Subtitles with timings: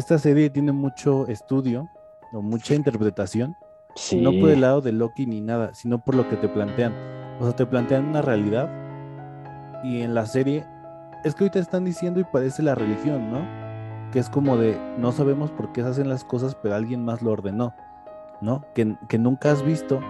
[0.00, 1.88] esta serie tiene mucho estudio
[2.32, 3.54] o mucha interpretación,
[3.94, 4.20] Sí.
[4.20, 6.92] no por el lado de Loki ni nada, sino por lo que te plantean.
[7.40, 8.68] O sea, te plantean una realidad
[9.84, 10.64] y en la serie
[11.24, 13.40] es que ahorita están diciendo y parece la religión, ¿no?
[14.12, 17.20] Que es como de no sabemos por qué se hacen las cosas, pero alguien más
[17.22, 17.74] lo ordenó,
[18.40, 18.64] ¿no?
[18.74, 20.00] Que, que nunca has visto,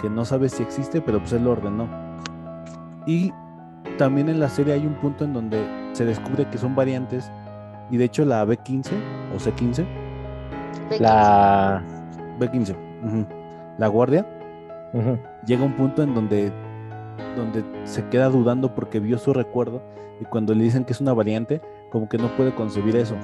[0.00, 1.88] que no sabes si existe, pero pues él lo ordenó.
[3.06, 3.32] Y
[3.96, 7.30] también en la serie hay un punto en donde se descubre que son variantes
[7.90, 8.90] y de hecho la B15
[9.34, 9.84] o C15,
[10.98, 11.82] La.
[12.38, 13.26] B15, ujú,
[13.78, 14.26] la guardia,
[14.94, 15.18] Ujú.
[15.46, 16.52] llega un punto en donde,
[17.36, 19.82] donde se queda dudando porque vio su recuerdo
[20.20, 23.14] y cuando le dicen que es una variante, como que no puede concebir eso.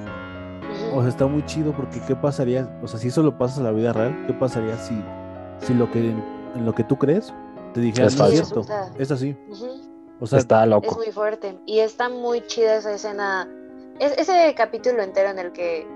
[0.93, 2.69] O sea, está muy chido porque ¿qué pasaría?
[2.83, 4.95] O sea, si eso lo pasas a la vida real, ¿qué pasaría si,
[5.59, 6.11] si lo que
[6.55, 7.33] en lo que tú crees
[7.73, 8.63] te dijeran Es no es falso.
[8.63, 8.93] cierto?
[8.99, 9.35] Es así.
[10.19, 10.95] O sea, Está Es loco.
[10.95, 11.59] muy fuerte.
[11.65, 13.47] Y está muy chida esa escena.
[13.99, 15.87] Es, ese capítulo entero en el que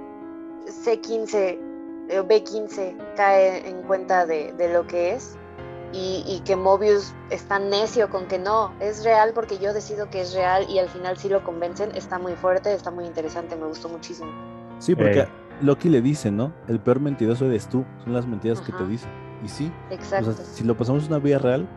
[0.68, 1.60] C15, eh,
[2.10, 5.38] B15 cae en cuenta de, de lo que es.
[5.94, 10.22] Y, y que Mobius está necio con que no, es real porque yo decido que
[10.22, 11.92] es real y al final sí lo convencen.
[11.96, 14.32] Está muy fuerte, está muy interesante, me gustó muchísimo.
[14.80, 15.28] sí, porque.
[15.62, 16.52] Loki le dice, ¿no?
[16.68, 18.88] El peor mentiroso eres tú, son las mentiras que te Ajá.
[18.88, 19.08] dice.
[19.44, 20.34] Y sí, o Exacto.
[20.34, 21.68] sea, si lo pasamos a una vida real,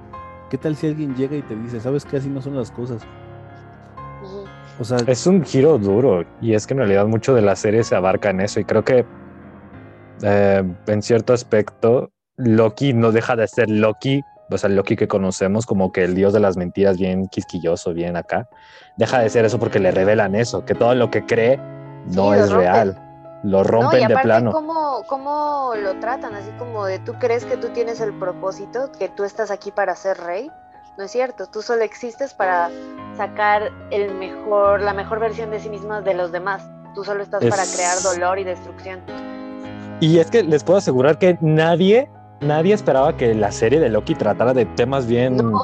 [0.49, 3.03] ¿qué tal si alguien llega y te dice, sabes que así no son las cosas?
[4.79, 7.85] O sea, Es un giro duro y es que en realidad mucho de la serie
[7.85, 9.07] se abarca en eso y creo que
[10.23, 15.07] eh, en cierto aspecto Loki no deja de ser Loki, o sea, el Loki que
[15.09, 18.49] conocemos como que el dios de las mentiras bien quisquilloso, bien acá,
[18.97, 21.57] deja de ser eso porque le revelan eso, que todo lo que cree
[22.07, 22.59] no Sí, es rompen.
[22.59, 24.51] real, lo No, rompen de plano.
[24.53, 26.35] ¿cómo, ¿cómo lo tratan?
[26.35, 29.95] Así como de tú crees que tú tienes el propósito, que tú estás aquí para
[29.95, 30.51] ser rey.
[30.97, 32.71] No es cierto, tú solo existes para
[33.17, 36.63] sacar el mejor, la mejor versión de sí mismo de los demás.
[36.95, 39.01] Tú solo estás para crear dolor y destrucción.
[39.99, 42.09] Y es que les puedo asegurar que nadie,
[42.45, 45.61] nadie esperaba que la serie de Loki tratara de temas bien No.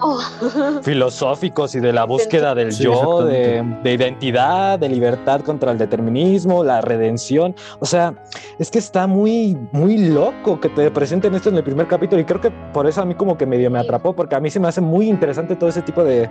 [0.83, 6.65] filosóficos y de la búsqueda del Sí, yo, de, identidad, de libertad contra el determinismo,
[6.65, 7.55] la redención.
[7.79, 8.15] O sea,
[8.59, 12.25] es que está muy, muy loco que te presenten esto en el primer capítulo y
[12.25, 14.61] creo que por eso a mí como que medio me atrapó, porque a mí se
[14.61, 16.29] me hace muy interesante todo ese tipo de,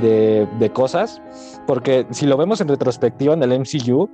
[0.00, 1.20] de, de cosas,
[1.66, 4.08] porque si lo vemos en retrospectiva en el MCU,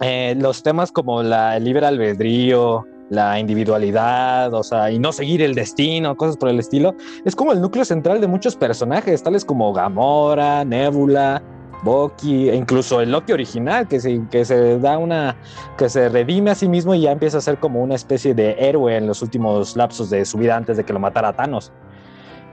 [0.00, 5.42] eh, los temas como la, el libre albedrío, la individualidad, o sea, y no seguir
[5.42, 9.44] el destino, cosas por el estilo, es como el núcleo central de muchos personajes, tales
[9.44, 11.42] como Gamora, Nebula,
[11.82, 15.36] Bucky, e incluso el Loki original, que se, que se da una,
[15.76, 18.56] que se redime a sí mismo y ya empieza a ser como una especie de
[18.58, 21.72] héroe en los últimos lapsos de su vida antes de que lo matara Thanos.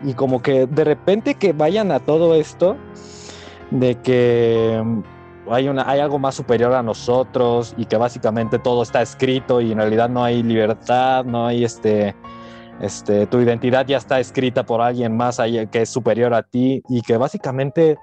[0.03, 2.77] Y como que de repente que vayan a todo esto,
[3.71, 4.83] de que
[5.49, 9.71] hay, una, hay algo más superior a nosotros y que básicamente todo está escrito y
[9.71, 12.15] en realidad no hay libertad, no hay este,
[12.81, 15.39] este, tu identidad ya está escrita por alguien más
[15.71, 17.97] que es superior a ti y que básicamente,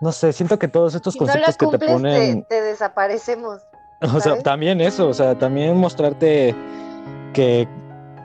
[0.00, 2.42] no sé, siento que todos estos Si no conceptos que te ponen...
[2.42, 3.60] te, te desaparecemos.
[4.14, 6.54] O sea, también eso, o sea, también mostrarte
[7.32, 7.66] que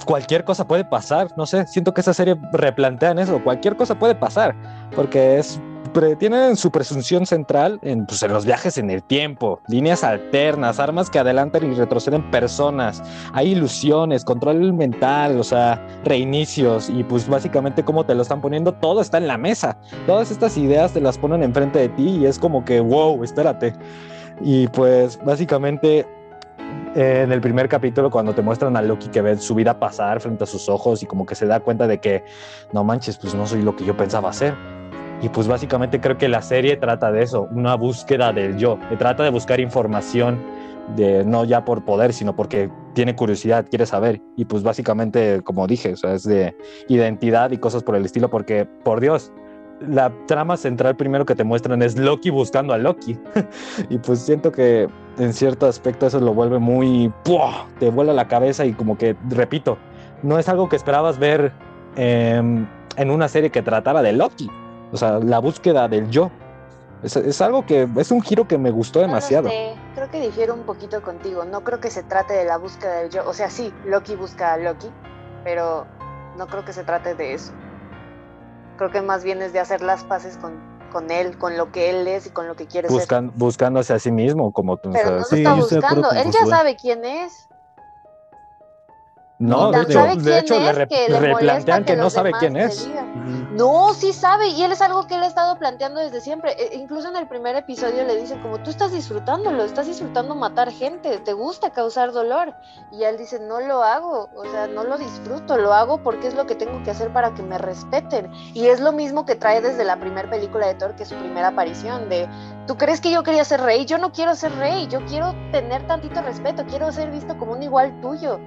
[0.06, 4.14] cualquier cosa puede pasar, no sé, siento que esa serie replantean eso, cualquier cosa puede
[4.14, 4.56] pasar,
[4.96, 5.60] porque es
[5.94, 10.80] pre- tienen su presunción central en, pues, en los viajes en el tiempo, líneas alternas,
[10.80, 17.28] armas que adelantan y retroceden personas, hay ilusiones, control mental, o sea, reinicios y pues
[17.28, 21.00] básicamente cómo te lo están poniendo, todo está en la mesa, todas estas ideas te
[21.00, 23.74] las ponen enfrente de ti y es como que, wow, espérate.
[24.42, 26.08] Y pues básicamente
[26.96, 30.44] en el primer capítulo cuando te muestran a Loki que ve su vida pasar frente
[30.44, 32.24] a sus ojos y como que se da cuenta de que
[32.72, 34.56] no manches, pues no soy lo que yo pensaba ser.
[35.24, 39.24] Y pues básicamente creo que la serie trata de eso, una búsqueda del yo, trata
[39.24, 40.38] de buscar información
[40.98, 44.22] de no ya por poder, sino porque tiene curiosidad, quiere saber.
[44.36, 46.54] Y pues básicamente, como dije, es de
[46.90, 49.32] identidad y cosas por el estilo, porque por Dios,
[49.80, 53.18] la trama central primero que te muestran es Loki buscando a Loki.
[53.90, 57.14] y pues siento que en cierto aspecto eso lo vuelve muy...
[57.80, 59.78] Te vuela la cabeza y como que, repito,
[60.22, 61.54] no es algo que esperabas ver
[61.96, 62.68] em,
[62.98, 64.50] en una serie que tratara de Loki.
[64.94, 66.32] O sea, la búsqueda del yo.
[67.02, 69.50] Es, es algo que es un giro que me gustó No demasiado.
[69.50, 71.44] sé, creo que difiero un poquito contigo.
[71.44, 73.28] No creo que se trate de la búsqueda del yo.
[73.28, 74.90] O sea, sí, Loki busca a Loki,
[75.44, 75.86] pero
[76.38, 77.52] no creo que se trate de eso.
[78.78, 80.54] Creo que más bien es de hacer las paces con,
[80.92, 82.98] con él, con lo que él es y con lo que quiere ser.
[82.98, 85.32] Buscan, buscándose a sí mismo, como tú Pero no sabes.
[85.32, 86.12] lo Sí, está buscando.
[86.12, 87.50] Él ya sabe quién es.
[89.40, 92.56] No, No, de hecho, de le, re- que le replantean que que no sabe quién
[92.58, 92.88] es.
[93.52, 96.54] No, sí sabe, y él es algo que él ha estado planteando desde siempre.
[96.54, 100.72] E- incluso en el primer episodio le dicen como tú estás disfrutándolo, estás disfrutando matar
[100.72, 102.54] gente, te gusta causar dolor.
[102.92, 106.36] Y él dice, no lo hago, o sea, no lo disfruto, lo hago porque es
[106.36, 108.32] lo que tengo que hacer para que me respeten.
[108.54, 111.16] Y es lo mismo que trae desde la primera película de Thor, que es su
[111.16, 112.28] primera aparición, de,
[112.66, 113.86] ¿tú crees que yo quería ser rey?
[113.86, 117.62] Yo no quiero ser rey, yo quiero tener tantito respeto, quiero ser visto como un
[117.64, 118.40] igual tuyo.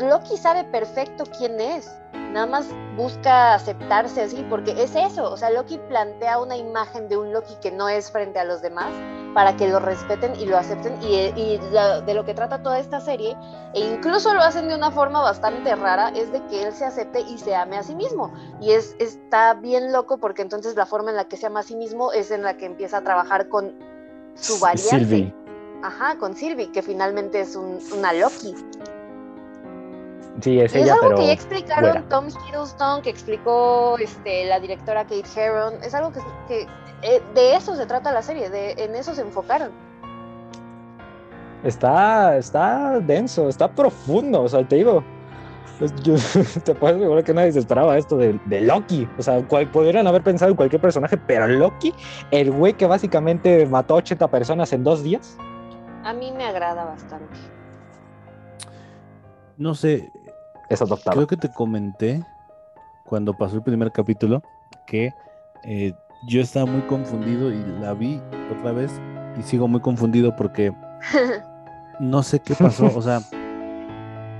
[0.00, 1.90] Loki sabe perfecto quién es,
[2.32, 2.66] nada más
[2.96, 7.54] busca aceptarse así, porque es eso, o sea, Loki plantea una imagen de un Loki
[7.60, 8.88] que no es frente a los demás
[9.34, 12.78] para que lo respeten y lo acepten, y, y la- de lo que trata toda
[12.78, 13.36] esta serie,
[13.74, 17.20] e incluso lo hacen de una forma bastante rara, es de que él se acepte
[17.20, 21.10] y se ame a sí mismo, y es, está bien loco porque entonces la forma
[21.10, 23.48] en la que se ama a sí mismo es en la que empieza a trabajar
[23.50, 23.74] con
[24.34, 24.88] su variante.
[25.00, 25.34] Sylvie.
[25.82, 28.54] Ajá, con Sylvie, que finalmente es un- una Loki.
[30.40, 32.08] Sí, es Y es ella, algo pero que ya explicaron.
[32.08, 35.74] Tom Hiddleston, que explicó este, la directora Kate Herron.
[35.82, 36.66] Es algo que, que,
[37.02, 39.70] eh, de eso se trata la serie, de, en eso se enfocaron.
[41.64, 45.02] está, está denso, está profundo, o sea, te digo.
[45.78, 46.14] pues, yo-
[46.64, 49.08] te puedo asegurar que nadie se esperaba esto de, de Loki.
[49.18, 51.94] O sea, cual- pudieran haber pensado en cualquier personaje, pero Loki,
[52.30, 55.36] el güey que básicamente mató a 80 personas en dos días.
[56.04, 57.36] A mí me agrada bastante.
[59.58, 60.12] No sé,
[60.68, 61.14] Es adoptado.
[61.14, 62.22] creo que te comenté
[63.04, 64.42] cuando pasó el primer capítulo
[64.86, 65.12] que
[65.64, 65.92] eh,
[66.28, 68.20] yo estaba muy confundido y la vi
[68.56, 68.90] otra vez
[69.38, 70.72] y sigo muy confundido porque
[72.00, 72.90] no sé qué pasó.
[72.94, 73.20] O sea,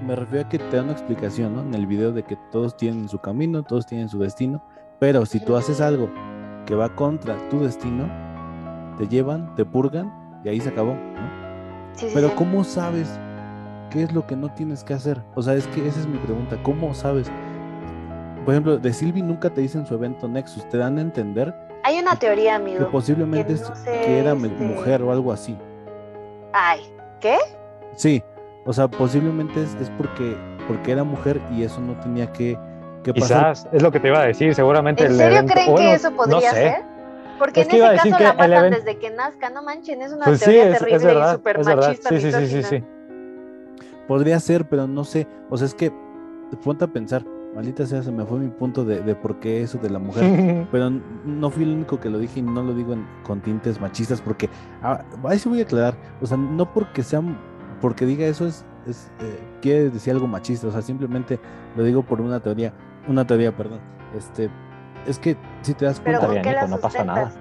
[0.05, 1.63] me refiero a que te dan una explicación, ¿no?
[1.63, 4.63] En el video de que todos tienen su camino, todos tienen su destino,
[4.99, 6.11] pero si tú haces algo
[6.67, 8.09] que va contra tu destino,
[8.99, 10.13] te llevan, te purgan
[10.45, 11.47] y ahí se acabó, ¿no?
[11.95, 12.35] Sí, sí, Pero sí.
[12.37, 13.19] ¿cómo sabes
[13.91, 15.21] qué es lo que no tienes que hacer?
[15.35, 16.57] O sea, es que esa es mi pregunta.
[16.63, 17.31] ¿Cómo sabes?
[18.45, 20.69] Por ejemplo, de Sylvie nunca te dicen su evento Nexus.
[20.69, 22.89] Te dan a entender Hay una teoría, que amigo.
[22.91, 25.57] posiblemente que es no sé, que era este- mujer o algo así.
[26.53, 26.81] Ay,
[27.21, 27.37] ¿qué?
[27.95, 28.23] Sí,
[28.65, 30.37] o sea, posiblemente es, es porque,
[30.69, 32.59] porque era mujer y eso no tenía que,
[33.03, 33.53] que pasar.
[33.53, 35.89] Quizás es lo que te iba a decir, seguramente ¿En el serio evento- creen bueno,
[35.89, 36.51] que eso podría no sé.
[36.51, 36.83] ser?
[37.39, 40.01] Porque Es en que ese caso que la matan event- desde que nazca, no manchen,
[40.01, 42.09] es una Pues teoría es terrible y verdad, súper machista.
[42.09, 42.85] Sí, sí, sí, sí, sí.
[44.09, 45.27] Podría ser, pero no sé.
[45.51, 45.93] O sea, es que
[46.63, 47.25] ponte a pensar.
[47.55, 50.67] Maldita sea, se me fue mi punto de, de por qué eso de la mujer.
[50.71, 50.91] Pero
[51.25, 54.21] no fui el único que lo dije y no lo digo en- con tintes machistas
[54.21, 54.51] porque
[54.83, 57.39] ah, ahí sí voy a aclarar, o sea, no porque sean
[57.81, 61.41] porque diga eso es, es, eh, quiere decir algo machista, o sea, simplemente
[61.77, 62.75] lo digo por una teoría,
[63.09, 63.81] una teoría, perdón.
[64.15, 64.51] Este,
[65.07, 67.33] es que si te das cuenta, ¿con bien, qué hijo, la no pasa nada.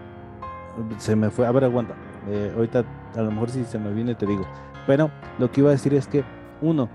[0.97, 1.93] se me fue, a ver, aguanta.
[2.29, 2.85] eh, ahorita
[3.17, 4.45] a lo mejor si se me viene te digo,
[4.87, 6.23] pero lo que iba a decir es que
[6.61, 6.89] uno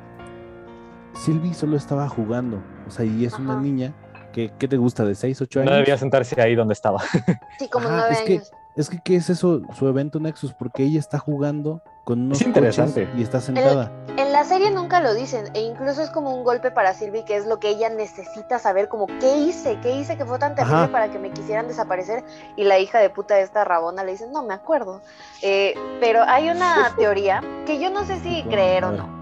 [1.15, 3.93] Silvi solo estaba jugando, o sea, y es una niña
[4.33, 5.71] que ¿qué te gusta de 6, 8 años?
[5.73, 7.01] No debía sentarse ahí donde estaba.
[7.59, 8.43] Sí, como Ajá, nueve es que-.
[8.77, 9.62] Es que, ¿qué es eso?
[9.77, 13.05] Su evento Nexus, porque ella está jugando con unos Es interesante.
[13.05, 13.91] coches y está sentada.
[14.17, 17.37] En la serie nunca lo dicen, e incluso es como un golpe para Sylvie, que
[17.37, 20.77] es lo que ella necesita saber, como qué hice, qué hice que fue tan terrible
[20.85, 20.93] Ajá.
[20.93, 22.23] para que me quisieran desaparecer.
[22.57, 25.03] Y la hija de puta de esta Rabona le dice, no me acuerdo.
[25.43, 29.19] Eh, pero hay una teoría que yo no sé si Bueno, creer o no.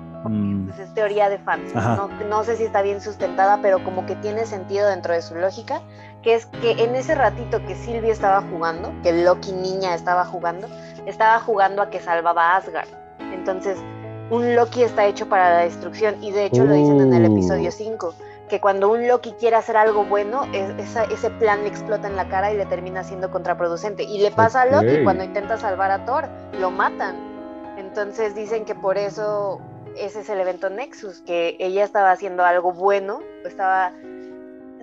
[0.68, 1.74] Pues es teoría de fans.
[1.74, 5.34] No, no sé si está bien sustentada, pero como que tiene sentido dentro de su
[5.34, 5.80] lógica,
[6.22, 10.68] que es que en ese ratito que Sylvie estaba jugando, que Loki niña estaba jugando,
[11.06, 12.88] estaba jugando a que salvaba a Asgard.
[13.32, 13.78] Entonces,
[14.30, 17.32] un Loki está hecho para la destrucción y de hecho lo dicen en el Uh.
[17.32, 18.14] episodio 5,
[18.48, 22.16] que cuando un Loki quiere hacer algo bueno, es- esa- ese plan le explota en
[22.16, 24.02] la cara y le termina siendo contraproducente.
[24.02, 25.04] Y le pasa a Loki Ok.
[25.04, 26.28] cuando intenta salvar a Thor,
[26.60, 27.16] lo matan.
[27.78, 29.60] Entonces dicen que por eso
[30.00, 33.92] ese es el evento Nexus, que ella estaba haciendo algo bueno, estaba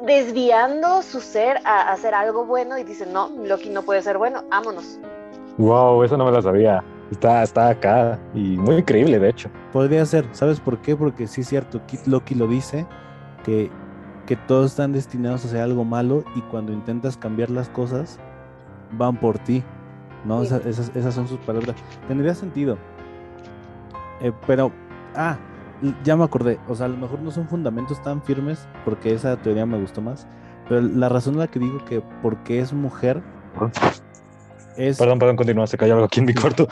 [0.06, 4.44] desviando su ser a hacer algo bueno y dice, no, Loki no puede ser bueno,
[4.50, 5.00] vámonos.
[5.58, 6.84] Wow, eso no me lo sabía.
[7.12, 9.50] Está, está acá y muy increíble, de hecho.
[9.72, 10.96] podría ser, ¿sabes por qué?
[10.96, 12.86] Porque sí es cierto, Kid Loki lo dice,
[13.44, 13.70] que,
[14.26, 18.20] que todos están destinados a hacer algo malo y cuando intentas cambiar las cosas,
[18.92, 19.64] van por ti.
[20.26, 20.42] ¿No?
[20.44, 20.48] Sí.
[20.48, 21.76] Esa- esas, esas son sus palabras.
[22.08, 22.80] Tendría sentido.
[24.22, 24.72] Eh, pero,
[25.16, 25.38] ah,
[26.04, 26.60] ya me acordé.
[26.68, 30.02] O sea, a lo mejor no son fundamentos tan firmes, porque esa teoría me gustó
[30.02, 30.28] más.
[30.68, 33.22] Pero la razón en la que digo que porque es mujer
[34.78, 34.98] es.
[34.98, 35.68] Perdón, perdón, continúa.
[35.68, 36.68] Se cayó algo aquí en mi cuarto.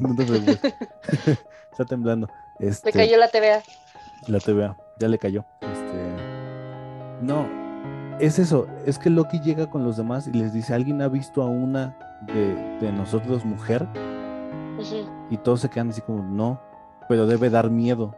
[0.00, 0.60] no te preocupes.
[1.70, 2.28] Está temblando.
[2.58, 3.62] Este, Le cayó la TVA.
[4.26, 5.44] La TVA, ya le cayó.
[5.60, 7.22] Este.
[7.22, 7.46] No,
[8.18, 8.66] es eso.
[8.84, 11.96] Es que Loki llega con los demás y les dice: ¿Alguien ha visto a una
[12.26, 13.86] de, de nosotros mujer?
[15.30, 16.60] Y todos se quedan así como: No,
[17.08, 18.14] pero debe dar miedo.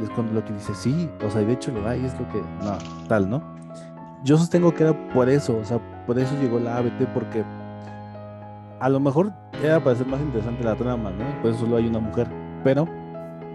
[0.00, 2.28] Y es cuando Loki dice, sí, o sea, de hecho lo da y es lo
[2.28, 2.76] que, no,
[3.08, 3.42] tal, ¿no?
[4.24, 7.44] Yo sostengo que era por eso, o sea, por eso llegó la ABT, porque
[8.80, 9.32] a lo mejor
[9.62, 11.24] era para hacer más interesante la trama, ¿no?
[11.42, 12.26] Por eso solo hay una mujer,
[12.62, 12.86] pero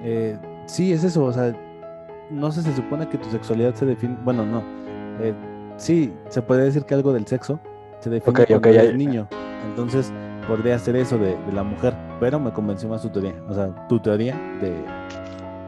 [0.03, 1.53] eh, sí, es eso, o sea,
[2.32, 4.63] no sé, se supone que tu sexualidad se define, bueno, no,
[5.20, 5.34] eh,
[5.77, 7.60] sí, se puede decir que algo del sexo
[8.00, 9.27] se define Ok, cuando ok, ya- eres niño,
[9.70, 10.12] entonces
[10.51, 13.88] podría ser eso de, de la mujer, pero me convenció más tu teoría, o sea,
[13.88, 14.84] tu teoría de, del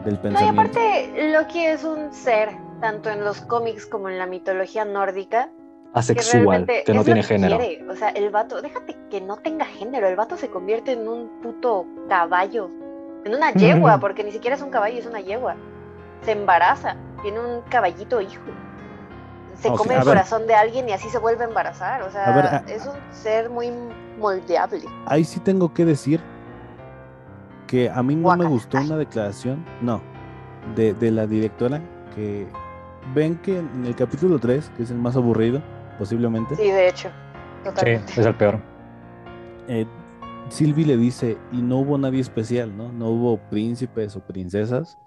[0.05, 0.61] No, y pensamiento.
[0.61, 2.49] aparte, Loki es un ser,
[2.81, 5.49] tanto en los cómics como en la mitología nórdica,
[5.93, 7.57] Asexual, que no tiene género.
[7.57, 7.89] quiere.
[7.89, 11.29] O sea, el vato, déjate que no tenga género, el vato se convierte en un
[11.41, 12.69] puto caballo,
[13.23, 15.55] en una yegua, porque ni siquiera es un caballo, es una yegua.
[16.23, 18.41] Se embaraza, tiene un caballito hijo.
[19.61, 20.07] Se come el ver.
[20.07, 22.01] corazón de alguien y así se vuelve a embarazar.
[22.03, 23.71] O sea, A ver, a- es un ser muy
[24.19, 24.81] moldeable.
[25.05, 26.21] Ahí sí tengo que decir
[27.67, 30.01] que a mí no me gustó una declaración, no,
[30.75, 31.81] de, de la directora,
[32.15, 32.47] que
[33.13, 35.61] ven que en el capítulo 3, que es el más aburrido,
[35.97, 37.09] posiblemente, Sí, de hecho.
[37.09, 38.11] Sí, Totalmente.
[38.19, 38.59] es el peor.
[39.67, 39.85] eh,
[40.49, 42.91] Sylvie le dice, y no hubo nadie especial, ¿no?
[42.91, 44.97] No hubo príncipes o princesas,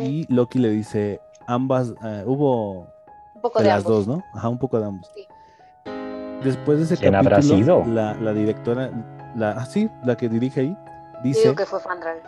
[0.00, 2.88] y Loki le dice, ambas, eh, hubo
[3.40, 4.06] Un poco de de las ambos.
[4.06, 4.24] dos, ¿no?
[4.34, 5.10] Ajá, un poco de ambos.
[5.14, 5.26] Sí.
[6.44, 7.84] Después de ese ¿Quién capítulo, habrá sido?
[7.86, 8.90] La, la directora,
[9.34, 10.76] la, ah, sí, la que dirige ahí,
[11.22, 11.42] dice...
[11.42, 12.18] Digo que fue Fandral.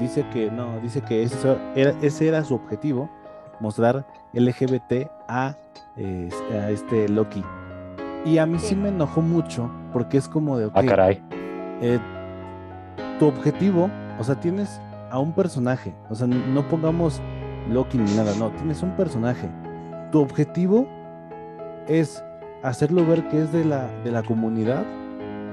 [0.00, 3.08] dice que no, dice que eso era, ese era su objetivo,
[3.60, 4.04] mostrar
[4.34, 5.54] LGBT a,
[5.96, 7.42] eh, a este Loki.
[8.24, 8.68] Y a mí sí.
[8.68, 8.76] Sí.
[8.76, 11.22] me enojó mucho porque es como de, ok, Ah, caray.
[11.80, 11.98] eh,
[13.18, 14.80] tu objetivo, o sea, tienes
[15.10, 17.20] a un personaje, o sea, no pongamos
[17.68, 19.48] Loki ni nada, no, tienes un personaje.
[20.12, 20.86] Tu objetivo
[21.88, 22.22] es
[22.62, 24.84] hacerlo ver que es de la, de la comunidad,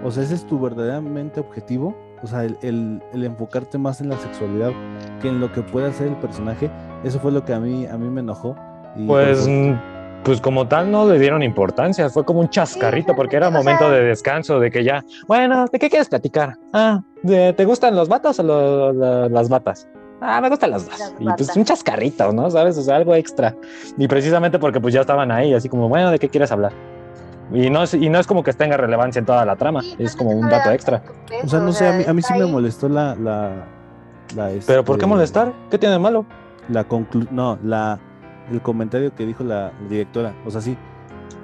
[0.03, 4.09] o sea, ese es tu verdaderamente objetivo, o sea, el, el- el enfocarte más en
[4.09, 4.71] la sexualidad
[5.21, 6.69] que en lo que puede hacer el personaje,
[7.03, 8.55] eso fue lo que a mí, a mí me enojó.
[8.95, 9.79] y Pues, eso- mm,
[10.23, 14.01] pues como tal no le dieron importancia, fue como un chascarrito porque era momento de
[14.03, 16.55] descanso, de que ya, bueno, ¿de qué quieres platicar?
[16.73, 19.87] Ah, ¿de- ¿te gustan los vatos o lo- las batas?
[20.21, 20.99] Ah, me gustan las dos.
[20.99, 21.57] Las y pues batas.
[21.57, 22.49] un chascarrito, ¿no?
[22.49, 22.77] ¿Sabes?
[22.77, 23.55] O sea, algo extra.
[23.97, 26.73] Y precisamente porque pues ya estaban ahí, así como, bueno, ¿de qué quieres hablar?
[27.51, 29.95] Y no es, y no es como que tenga relevancia en toda la trama, Sí,
[29.97, 31.01] es como un dato extra.
[31.01, 33.15] peso, o sea, no sé, a mí, a mí sí me molestó la...
[33.15, 33.65] la,
[34.35, 35.53] la, Pero ¿por qué este, molestar?
[35.71, 36.25] ¿Qué tiene de malo?
[36.69, 37.99] la conclu no, la
[38.51, 40.75] el comentario que dijo la, directora, o sea, sí,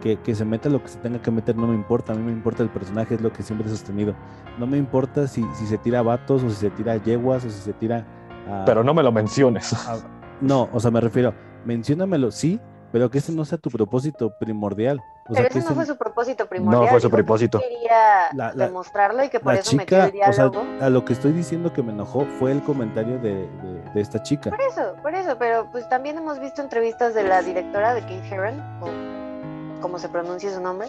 [0.01, 2.23] que, que se meta lo que se tenga que meter, no me importa, a mí
[2.23, 4.15] me importa el personaje, es lo que siempre he sostenido.
[4.59, 7.45] No me importa si, si se tira a vatos, o si se tira a yeguas,
[7.45, 8.05] o si se tira
[8.49, 8.63] a...
[8.65, 9.73] Pero no me lo menciones.
[9.73, 9.97] a-
[10.41, 11.33] no, o sea, me refiero,
[11.65, 12.59] menciónamelo, sí,
[12.91, 14.99] pero que ese no sea tu propósito primordial.
[15.27, 16.87] O sea, Pero que ese no ese- fue su propósito primordial.
[16.89, 17.59] fue su propósito.
[17.59, 20.65] Quería La- la- demostrarlo y que por la eso metió el chica, o sea, diálogo.
[20.83, 24.21] a lo que estoy diciendo que me enojó fue el comentario de, de- de esta
[24.21, 24.51] chica.
[24.51, 28.21] Por eso, por eso, pero pues también hemos visto entrevistas de la directora de Kate
[28.29, 30.87] Herron, o como se pronuncia su nombre.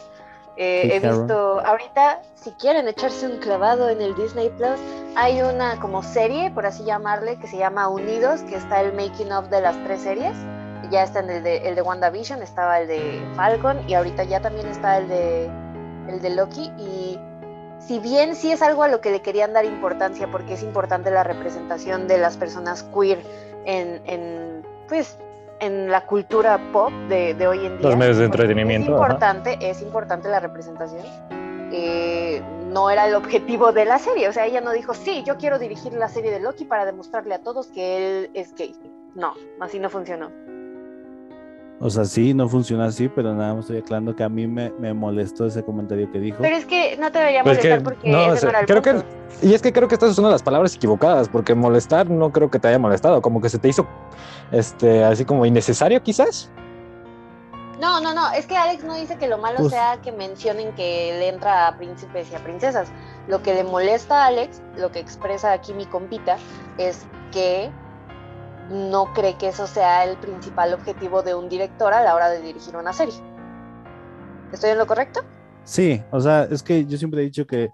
[0.57, 4.81] Eh, he visto, ahorita, si quieren echarse un clavado en el Disney Plus,
[5.15, 9.33] hay una como serie, por así llamarle, que se llama Unidos, que está el making
[9.33, 10.35] of de las tres series.
[10.91, 14.41] Ya está en el de, el de WandaVision, estaba el de Falcon y ahorita ya
[14.41, 15.51] también está el de,
[16.09, 16.71] el de Loki.
[16.79, 17.19] Y
[17.81, 21.11] si bien sí es algo a lo que le querían dar importancia, porque es importante
[21.11, 23.19] la representación de las personas queer
[23.65, 25.19] en, en, pues,
[25.61, 27.89] en la cultura pop de, de hoy en día.
[27.89, 29.05] Los medios de entretenimiento, Es ajá.
[29.07, 31.03] importante, es importante la representación.
[31.73, 35.37] Eh, no era el objetivo de la serie, o sea, ella no dijo, sí, yo
[35.37, 38.75] quiero dirigir la serie de Loki para demostrarle a todos que él es gay.
[39.15, 40.31] No, así no funcionó.
[41.79, 44.71] O sea, sí, no funciona así, pero nada más estoy aclarando que a mí me,
[44.79, 46.39] me molestó ese comentario que dijo.
[46.41, 48.51] Pero es que no te debería Pues que, molestar porque no, ese o sea, no
[48.51, 51.55] era el creo que, y es que creo que estás usando las palabras equivocadas, porque
[51.55, 53.87] molestar no creo que te haya molestado, como que se te hizo,
[54.53, 56.51] este, así como innecesario quizás.
[57.79, 60.73] No, no, no, es que Alex no dice que lo malo Pues- sea que mencionen
[60.73, 62.89] que le entra a príncipes y a princesas.
[63.29, 66.39] Lo que le molesta a Alex, lo que expresa aquí mi compita,
[66.79, 67.71] es que
[68.71, 72.41] no cree que eso sea el principal objetivo de un director a la hora de
[72.43, 73.15] dirigir una serie.
[74.53, 75.21] ¿Estoy en lo correcto?
[75.65, 77.71] Sí, o sea, es que yo siempre he dicho que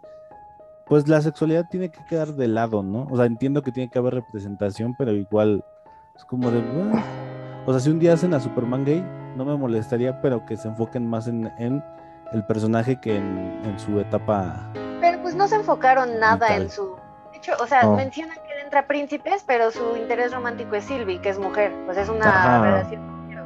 [0.86, 3.06] pues la sexualidad tiene que quedar de lado, ¿no?
[3.10, 5.64] O sea, entiendo que tiene que haber representación, pero igual
[6.16, 6.60] es como de...
[6.94, 7.02] "Ah".
[7.66, 9.02] O sea, si un día hacen a Superman gay,
[9.36, 11.82] no me molestaría, pero que se enfoquen más en, en
[12.32, 14.70] el personaje que en, en su etapa...
[15.00, 16.62] Pero pues no se enfocaron nada Vital.
[16.62, 16.96] en su...
[17.30, 17.94] De hecho, o sea, No.
[17.96, 21.72] mencionan que príncipes, pero su interés romántico es Sylvie, que es mujer.
[21.84, 22.62] Pues es una Ajá.
[22.62, 23.02] relación...
[23.28, 23.42] pero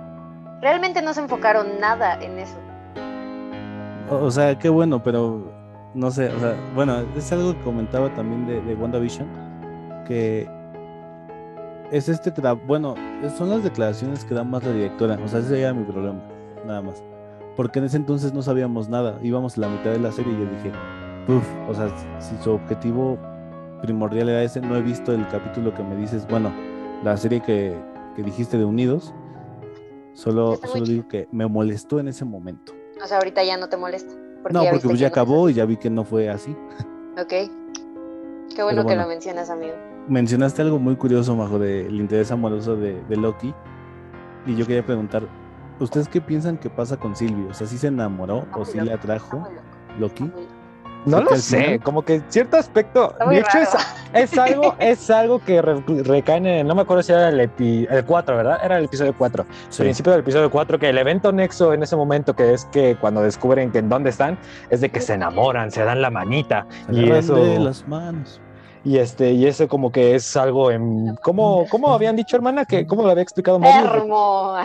[0.61, 2.57] Realmente no se enfocaron nada en eso.
[4.09, 5.43] O, o sea, qué bueno, pero
[5.95, 9.27] no sé, o sea, bueno, es algo que comentaba también de, de WandaVision,
[10.07, 10.49] que
[11.91, 12.95] es este, tra- bueno,
[13.37, 16.21] son las declaraciones que da más la directora, o sea, ese era mi problema,
[16.65, 17.03] nada más.
[17.57, 20.37] Porque en ese entonces no sabíamos nada, íbamos a la mitad de la serie y
[20.37, 20.73] yo dije,
[21.29, 21.89] uff, o sea,
[22.21, 23.19] si su objetivo
[23.83, 26.53] primordial era ese, no he visto el capítulo que me dices, bueno,
[27.05, 27.77] la serie que,
[28.15, 29.15] que dijiste de Unidos,
[30.15, 32.73] solo, solo digo que me molestó en ese momento.
[33.03, 34.15] O sea, ahorita ya no te molesta.
[34.51, 36.57] no, ya porque pues ya no acabó y ya vi que no fue así.
[37.21, 37.33] Ok.
[38.55, 39.75] Qué bueno, que lo mencionas, amigo.
[40.09, 43.55] Mencionaste algo muy curioso, Majo, del interés amoroso de, de Loki.
[44.47, 45.29] Y yo quería preguntar,
[45.81, 47.49] ¿ustedes qué piensan que pasa con Silvio?
[47.51, 49.49] O sea, ¿sí se enamoró o sí loco, le atrajo
[49.99, 50.31] Loki?
[51.07, 53.15] No lo sé, final- como que cierto aspecto.
[53.31, 53.59] De hecho,
[54.13, 56.47] es, algo, es algo que re- recae en.
[56.47, 58.59] el- No me acuerdo si era el, epi- el 4, ¿verdad?
[58.65, 59.47] Era el episodio 4.
[59.69, 59.83] Sí.
[59.83, 63.23] Principio del episodio 4, que el evento nexo en ese momento, que es que cuando
[63.23, 64.39] descubren que en dónde están,
[64.71, 66.67] es de que se enamoran, se dan la manita.
[66.91, 67.37] Se Y eso.
[67.37, 68.41] de las manos.
[68.85, 71.17] Y este, y eso como que es algo en.
[71.23, 72.65] ¿Cómo, cómo habían dicho, hermana?
[72.65, 73.95] que ¿Cómo lo había explicado Mario?
[73.95, 74.55] Hermo.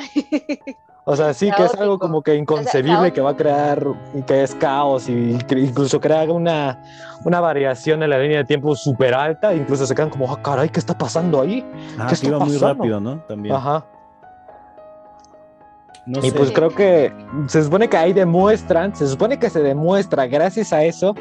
[1.03, 3.84] O sea, sí, que es algo como que inconcebible, que va a crear,
[4.27, 6.79] que es caos y que incluso crea una,
[7.25, 9.53] una variación en la línea de tiempo súper alta.
[9.53, 11.65] Incluso se quedan como, ah, caray, ¿qué está pasando ahí?
[11.98, 13.17] Ah, ¿Qué que iba muy rápido, ¿no?
[13.22, 13.55] También.
[13.55, 13.84] Ajá.
[16.05, 16.38] No Y sé.
[16.38, 17.12] pues creo que
[17.48, 21.15] se supone que ahí demuestran, se supone que se demuestra gracias a eso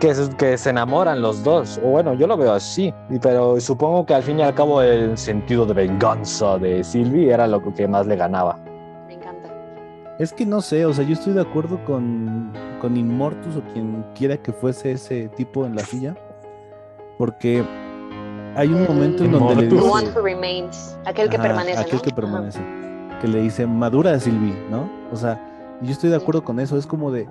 [0.00, 1.80] que se, que se enamoran los dos.
[1.84, 5.16] O bueno, yo lo veo así, pero supongo que al fin y al cabo el
[5.16, 8.58] sentido de venganza de Sylvie era lo que más le ganaba.
[10.18, 14.04] Es que no sé, o sea, yo estoy de acuerdo con, con Inmortus o quien
[14.14, 16.16] quiera que fuese ese tipo en la silla.
[17.18, 17.62] Porque
[18.54, 19.92] hay un El- momento en donde le The Inmortus.
[19.92, 20.18] one dice...
[20.18, 20.98] who remains.
[21.04, 21.80] Aquel que Ajá, permanece.
[21.80, 22.02] Aquel ¿no?
[22.02, 22.16] que Ajá.
[22.16, 22.60] permanece.
[23.20, 24.88] Que le dice, madura Silvi, ¿no?
[25.12, 26.76] O sea, yo estoy de acuerdo con eso.
[26.78, 27.28] Es como de.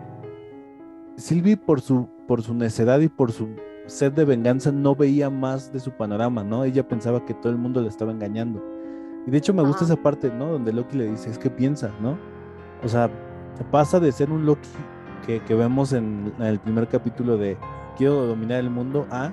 [1.17, 3.47] Silvi, por su, por su necedad y por su
[3.87, 6.63] sed de venganza, no veía más de su panorama, ¿no?
[6.65, 8.63] Ella pensaba que todo el mundo le estaba engañando.
[9.25, 9.93] Y de hecho, me gusta Ajá.
[9.93, 10.47] esa parte, ¿no?
[10.51, 12.17] Donde Loki le dice, es que piensa, ¿no?
[12.83, 13.09] O sea,
[13.71, 14.69] pasa de ser un Loki
[15.25, 17.57] que, que vemos en, en el primer capítulo de
[17.97, 19.31] Quiero dominar el mundo a.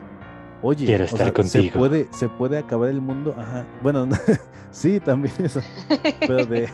[0.62, 1.72] Oye, Quiero o estar sea, contigo.
[1.72, 3.66] Se puede, se puede acabar el mundo, ajá.
[3.82, 4.06] Bueno,
[4.70, 5.60] sí, también eso
[6.20, 6.68] pero de,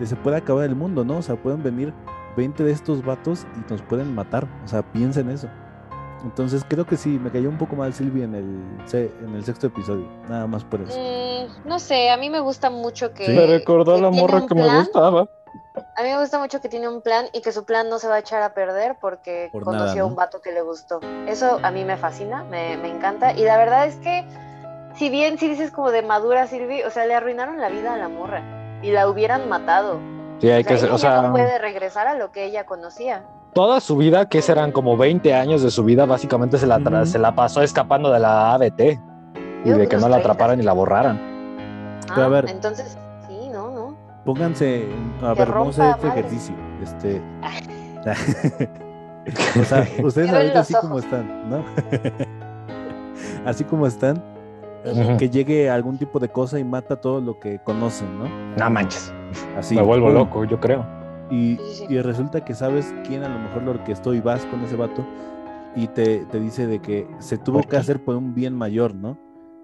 [0.00, 1.18] de se puede acabar el mundo, ¿no?
[1.18, 1.92] O sea, pueden venir
[2.38, 4.48] 20 de estos vatos y nos pueden matar.
[4.64, 5.48] O sea, piensa en eso.
[6.24, 9.44] Entonces creo que sí, me cayó un poco mal Silvia en el, se- en el
[9.44, 10.98] sexto episodio, nada más por eso.
[10.98, 13.26] Mm, no sé, a mí me gusta mucho que.
[13.26, 13.32] Sí.
[13.32, 15.28] Me recordó que la morra que me gustaba.
[15.96, 18.08] A mí me gusta mucho que tiene un plan y que su plan no se
[18.08, 21.00] va a echar a perder porque Por conoció nada, a un vato que le gustó.
[21.26, 23.32] Eso a mí me fascina, me, me encanta.
[23.32, 24.24] Y la verdad es que,
[24.94, 27.96] si bien si dices como de madura Silvi, o sea, le arruinaron la vida a
[27.96, 28.42] la morra
[28.82, 29.98] y la hubieran matado.
[30.40, 32.64] Sí, hay O sea, que ser, o sea, no puede regresar a lo que ella
[32.64, 33.24] conocía.
[33.54, 37.18] toda su vida, que serán como 20 años de su vida, básicamente se la, se
[37.18, 38.80] la pasó escapando de la ABT
[39.64, 40.18] y Yo, de que no la 30.
[40.18, 41.18] atraparan y la borraran.
[42.08, 42.48] Pero a Ah, ver.
[42.48, 42.96] Entonces.
[44.28, 44.86] Pónganse,
[45.22, 46.54] a Que ver, vamos a hacer este ejercicio.
[46.82, 47.22] Este.
[49.58, 51.64] o sea, ustedes ahorita así como están, ¿no?
[53.46, 54.22] así como están,
[55.18, 58.28] que llegue algún tipo de cosa y mata todo lo que conocen, ¿no?
[58.58, 59.14] No manches,
[59.56, 59.76] Así.
[59.76, 60.14] me vuelvo ¡pum!
[60.16, 60.84] loco, yo creo.
[61.30, 61.94] Y, Sí, sí, sí.
[61.94, 65.06] y resulta que sabes quién a lo mejor lo orquestó y vas con ese vato
[65.74, 68.94] y te, te dice de que se tuvo ¿Por que hacer por un bien mayor,
[68.94, 69.16] ¿no?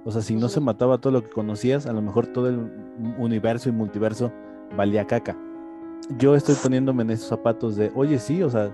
[0.06, 2.72] O sea, si no se mataba todo lo que conocías, a lo mejor todo el
[3.18, 4.32] universo y multiverso
[4.76, 5.36] valía caca.
[6.18, 8.70] Yo estoy poniéndome en esos zapatos de, oye, sí, o sea,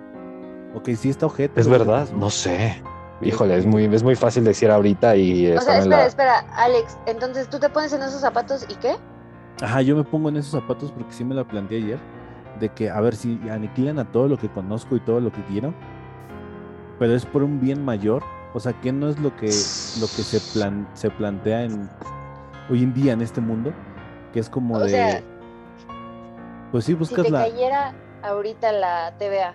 [0.75, 1.61] ok, sí está ojete.
[1.61, 2.83] Es verdad, no sé.
[3.23, 6.07] Híjole, es muy, es muy fácil decir ahorita y O sea, espera, la...
[6.07, 8.97] espera, Alex, entonces tú te pones en esos zapatos y qué?
[9.61, 11.99] Ajá, yo me pongo en esos zapatos porque sí me lo planteé ayer,
[12.59, 15.43] de que, a ver, si aniquilan a todo lo que conozco y todo lo que
[15.45, 15.75] quiero,
[16.99, 18.23] pero es por un bien mayor,
[18.55, 21.91] o sea, que no es lo que, lo que se, plan, se plantea en,
[22.71, 23.73] hoy en día en este mundo,
[24.33, 25.23] que es como O de, sea,
[26.71, 27.43] pues sí, Si buscas te la...
[27.45, 29.55] cayera ahorita la TVA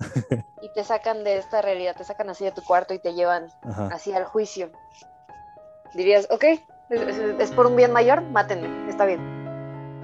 [0.62, 3.46] y te sacan de esta realidad, te sacan así de tu cuarto y te llevan
[3.62, 3.88] Ajá.
[3.92, 4.70] así al juicio,
[5.94, 6.60] dirías, ok, es,
[6.90, 9.20] es- es por un bien mayor, mátenme, está bien.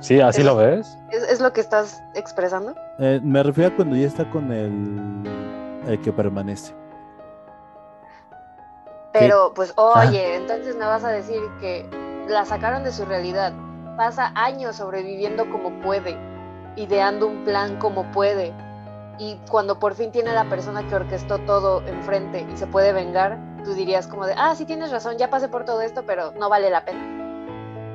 [0.00, 0.86] Sí, así es- lo ves.
[1.10, 2.74] ¿Es, es lo que estás expresando?
[2.98, 5.22] Eh, me refiero a cuando ya está con el,
[5.88, 6.74] el que permanece.
[9.12, 10.04] Pero, pues, Ah.
[10.06, 11.88] oye, entonces me vas a decir que
[12.28, 13.52] la sacaron de su realidad,
[13.96, 16.18] pasa años sobreviviendo como puede,
[16.76, 18.52] ideando un plan como puede,
[19.18, 23.38] y cuando por fin tiene la persona que orquestó todo enfrente y se puede vengar,
[23.64, 26.48] tú dirías como de, ah, sí tienes razón, ya pasé por todo esto, pero no
[26.50, 27.12] vale la pena.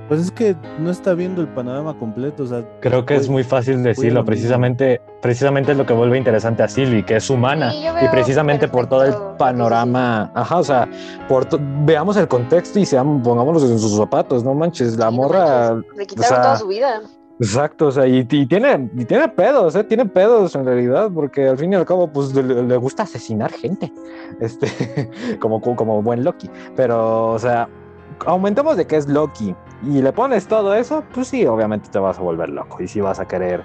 [0.07, 3.45] Pues es que no está viendo el panorama completo, o sea, Creo que es muy
[3.45, 7.71] fácil lo decirlo, precisamente, precisamente es lo que vuelve interesante a Sylvie, que es humana.
[7.71, 10.89] Sí, y precisamente por todo el panorama, ajá, o sea,
[11.29, 15.15] por to- veamos el contexto y seamos, pongámonos en sus zapatos, no manches, la Sí,
[15.15, 17.01] no morra, manches, Le quitaron sea, toda su vida.
[17.41, 19.83] Exacto, o sea, y, y tiene, y tiene pedos, ¿eh?
[19.83, 23.51] tiene pedos en realidad, porque al fin y al cabo, pues le, le gusta asesinar
[23.51, 23.91] gente,
[24.39, 27.67] este, como, como buen Loki, pero, o sea,
[28.25, 32.19] aumentemos de que es Loki y le pones todo eso, pues sí, obviamente te vas
[32.19, 33.63] a volver loco y sí vas a querer,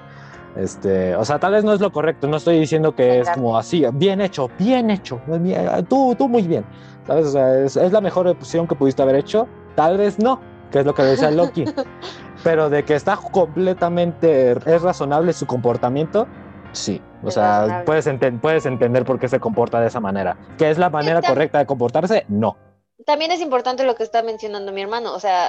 [0.56, 3.58] este, o sea, tal vez no es lo correcto, no estoy diciendo que es como
[3.58, 6.64] así, bien hecho, bien hecho, bien, tú, tú muy bien,
[7.06, 7.26] ¿sabes?
[7.26, 10.80] O sea, es, es la mejor opción que pudiste haber hecho, tal vez no, que
[10.80, 11.64] es lo que decía Loki,
[12.46, 16.28] pero de que está completamente, es razonable su comportamiento,
[16.70, 17.84] sí, o Es sea, razonable.
[17.84, 21.18] puedes, enten- puedes entender por qué se comporta de esa manera, que es la manera
[21.18, 22.56] Está- correcta de comportarse, no.
[23.04, 25.12] También es importante lo que está mencionando mi hermano.
[25.12, 25.48] O sea,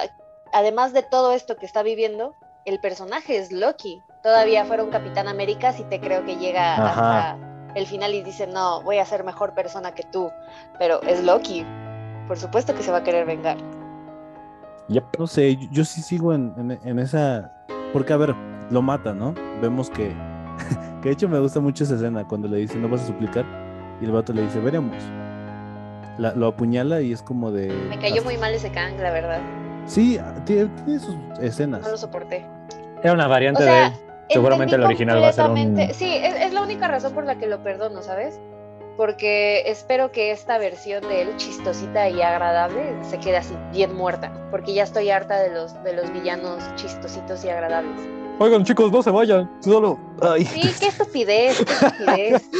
[0.52, 2.34] además de todo esto que está viviendo,
[2.66, 4.02] el personaje es Loki.
[4.24, 7.30] Todavía fuera un Capitán América si te creo que llega Ajá.
[7.30, 10.30] hasta el final y dice, no, voy a ser mejor persona que tú.
[10.80, 11.64] Pero es Loki.
[12.26, 13.56] Por supuesto que se va a querer vengar.
[14.88, 15.04] Yep.
[15.18, 17.52] no sé, yo, yo sí sigo en, en- en esa,
[17.92, 18.34] porque a ver,
[18.70, 19.34] lo mata, ¿no?
[19.60, 20.14] Vemos que,
[21.02, 23.44] que de hecho me gusta mucho esa escena cuando le dice, no vas a suplicar,
[24.00, 24.96] y el vato le dice, veremos.
[26.18, 27.68] La- lo apuñala y es como de...
[27.88, 29.40] Me cayó hasta- muy mal ese Kang, la verdad.
[29.86, 31.82] Sí, tiene, tiene sus escenas.
[31.82, 32.44] No lo soporté.
[33.02, 33.92] Era una variante O de él.
[34.30, 37.38] Seguramente el original va a ser un- Sí, es, es la única razón por la
[37.38, 38.40] que lo perdono, ¿sabes?
[38.98, 44.32] Porque espero que esta versión de él, chistosita y agradable, se quede así, bien muerta.
[44.50, 47.96] Porque ya estoy harta de los, de los villanos chistositos y agradables.
[48.40, 50.00] Oigan, chicos, no se vayan, solo.
[50.20, 50.44] Ay.
[50.44, 52.50] Sí, qué estupidez, qué estupidez.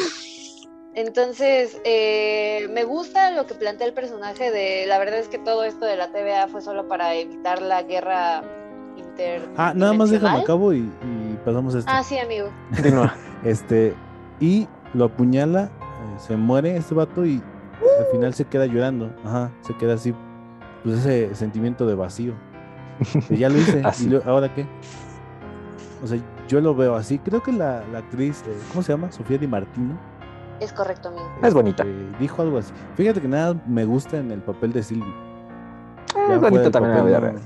[0.95, 5.65] Entonces, eh, me gusta lo que plantea el personaje de, la verdad es que todo
[5.65, 8.45] esto de la TVA fue solo para evitar la guerra
[8.97, 9.43] inter.
[9.57, 11.91] Ah, nada más déjame acabo y, y pasamos a esto.
[11.93, 12.49] Ah, sí, amigo.
[12.73, 13.13] Continúa.
[13.43, 13.93] Este,
[14.39, 15.71] y lo apuñala,
[16.19, 17.43] se muere este vato y
[17.99, 19.11] al final se queda llorando.
[19.25, 20.15] Ajá, se queda así,
[20.85, 22.35] pues ese sentimiento de vacío.
[23.29, 24.07] De ya lo hice, Así.
[24.07, 24.67] y lo- ahora qué.
[26.03, 27.19] O sea, yo lo veo así.
[27.19, 29.11] Creo que la, la actriz, eh, ¿cómo se llama?
[29.11, 29.99] Sofía Di Martino.
[30.61, 31.25] Es correcto, amigo.
[31.43, 31.85] Es bonita.
[31.87, 32.73] eh, dijo algo así.
[32.97, 35.15] Fíjate que nada me gusta en el papel de Sylvie.
[36.17, 37.41] Ah, es del también la vida no.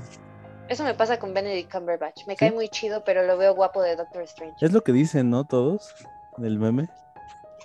[0.69, 2.25] Eso me pasa con Benedict Cumberbatch.
[2.25, 2.37] Me ¿Sí?
[2.39, 4.55] cae muy chido, pero lo veo guapo de Doctor Strange.
[4.65, 5.43] Es lo que dicen, ¿no?
[5.43, 5.93] Todos
[6.37, 6.89] en el meme.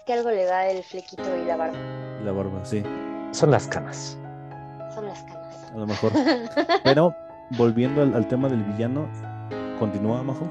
[0.09, 1.77] Que algo le da el flequito y la barba.
[2.25, 2.83] La barba, sí,
[3.33, 4.19] Son las canas.
[4.95, 5.71] Son las canas.
[5.73, 6.13] a lo mejor.
[6.83, 7.15] Pero
[7.51, 9.07] volviendo al, al tema del villano,
[9.79, 10.49] continúa, Majo.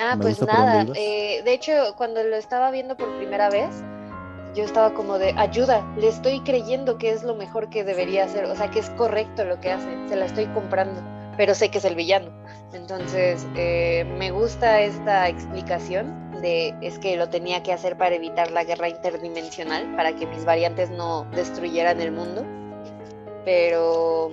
[0.00, 0.86] Ah, Me pues nada.
[0.94, 3.68] eh, de hecho, cuando lo estaba viendo por primera vez,
[4.54, 5.86] yo estaba como de ayuda.
[5.98, 8.46] Le estoy creyendo que es lo mejor que debería hacer.
[8.46, 9.86] O sea, que es correcto lo que hace.
[10.08, 11.00] Se la estoy comprando.
[11.36, 12.30] Pero sé que es el villano.
[12.72, 18.50] Entonces, eh, me gusta esta explicación de es que lo tenía que hacer para evitar
[18.50, 22.44] la guerra interdimensional, para que mis variantes no destruyeran el mundo.
[23.44, 24.30] Pero.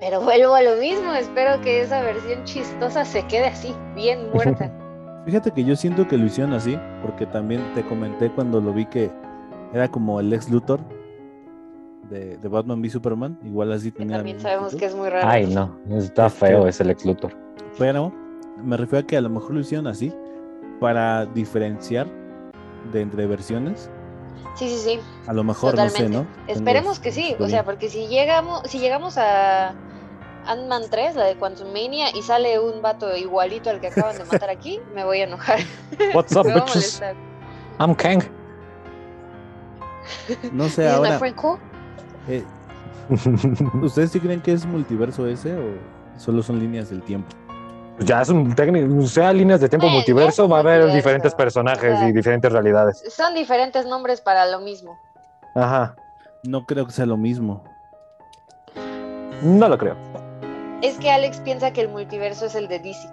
[0.00, 1.12] Pero vuelvo a lo mismo.
[1.14, 4.70] Espero que esa versión chistosa se quede así, bien muerta.
[5.24, 8.84] Fíjate que yo siento que lo hicieron así, porque también te comenté cuando lo vi
[8.84, 9.10] que
[9.72, 10.80] era como el ex Luthor
[12.10, 14.16] de, de Batman v Superman, igual así Que tenía.
[14.18, 15.26] también sabemos que es muy raro.
[15.26, 15.78] Ay, no.
[15.90, 17.32] Está feo ese Lex Luthor.
[17.78, 18.12] Pero
[18.62, 20.12] me refiero a que a lo mejor lo hicieron así
[20.80, 22.06] para diferenciar
[22.92, 23.90] de entre versiones.
[24.56, 25.00] Sí, sí, sí.
[25.26, 26.08] A lo mejor, no sé.
[26.08, 26.26] ¿no?
[26.46, 27.36] Esperemos Tengo- que sí.
[27.40, 29.74] O sea, porque si llegamos, si llegamos a
[30.46, 34.24] Ant-Man 3, la de Quantum Mania, y sale un vato igualito al que acaban de
[34.24, 35.58] matar aquí, me voy a enojar.
[36.14, 37.02] What's up, me va a bitches?
[37.80, 38.22] I'm Kang.
[40.52, 41.18] No sé, ahora.
[42.28, 42.44] eh,
[43.82, 45.64] ¿Ustedes sí creen que es multiverso ese o
[46.18, 47.28] solo son líneas del tiempo?
[48.00, 51.36] Ya es un técnico, sea líneas de tiempo multiverso, va a haber multiverso, diferentes o
[51.36, 52.08] personajes sea.
[52.08, 53.02] y diferentes realidades.
[53.08, 54.98] Son diferentes nombres para lo mismo.
[55.54, 55.94] Ajá.
[56.42, 57.62] No creo que sea lo mismo.
[59.42, 59.96] No lo creo.
[60.82, 63.08] Es que Alex piensa que el multiverso es el de DC.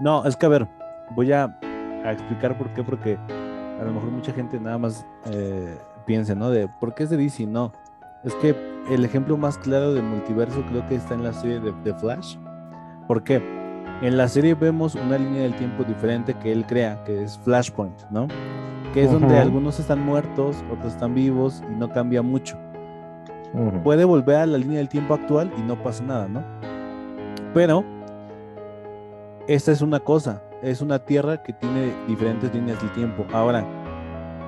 [0.00, 0.68] No, es que a ver,
[1.10, 1.44] voy a,
[2.04, 3.18] a explicar por qué, porque
[3.80, 6.50] a lo mejor mucha gente nada más eh, piensa, ¿no?
[6.50, 7.72] De por qué es de DC, no.
[8.24, 8.56] Es que
[8.90, 12.36] el ejemplo más claro de multiverso creo que está en la serie de, de Flash.
[13.06, 13.53] ¿Por qué?
[14.04, 18.02] En la serie vemos una línea del tiempo diferente que él crea, que es Flashpoint,
[18.10, 18.28] ¿no?
[18.92, 22.58] Que es donde algunos están muertos, otros están vivos y no cambia mucho.
[23.82, 26.44] Puede volver a la línea del tiempo actual y no pasa nada, ¿no?
[27.54, 27.82] Pero
[29.48, 33.24] esta es una cosa, es una tierra que tiene diferentes líneas del tiempo.
[33.32, 33.64] Ahora,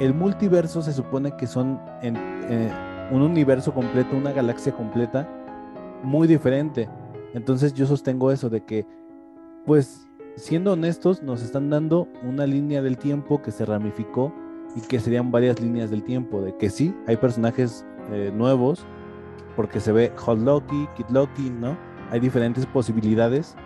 [0.01, 2.15] el multiverso se supone que son en,
[2.51, 2.71] eh,
[3.11, 5.27] un universo completo, una galaxia completa,
[6.03, 6.91] muy diferente.
[7.33, 8.87] Entonces yo sostengo eso de que,
[9.67, 14.33] pues, siendo honestos, nos están dando una línea del tiempo que se ramificó
[14.77, 18.87] y que serían varias líneas del tiempo, de que sí, hay personajes eh, nuevos,
[19.57, 21.77] porque se ve Hot Loki, Kid Loki, ¿no?
[22.11, 23.57] Hay diferentes posibilidades,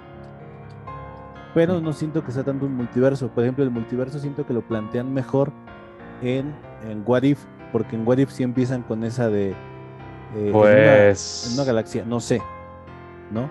[1.53, 3.29] pero no siento que sea tanto un multiverso.
[3.29, 5.53] Por ejemplo, el multiverso siento que lo plantean mejor
[6.23, 6.55] en,
[6.89, 9.51] en What If, porque en What If sí empiezan con esa de...
[9.51, 9.55] eh,
[10.37, 11.49] en una- Pues.
[11.49, 12.41] en una galaxia, no sé,
[13.33, 13.51] ¿no?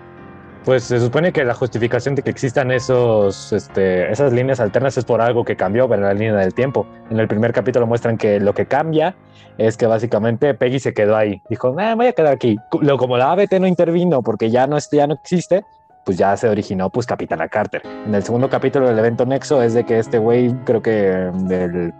[0.64, 5.04] Pues se supone que la justificación de que existan esos, este, esas líneas alternas es
[5.06, 6.86] por algo que cambió en la línea del tiempo.
[7.10, 9.14] En el primer capítulo muestran que lo que cambia
[9.56, 11.42] es que básicamente Peggy se quedó ahí.
[11.48, 12.58] Dijo, "Eh, voy a quedar aquí.
[12.82, 15.64] Lo, como la ABT no intervino porque ya no, ya no existe,
[16.04, 17.82] pues ya se originó pues Capitana Carter.
[18.06, 21.08] En el segundo capítulo del evento Nexo es de que este güey, creo que
[21.50, 21.94] el,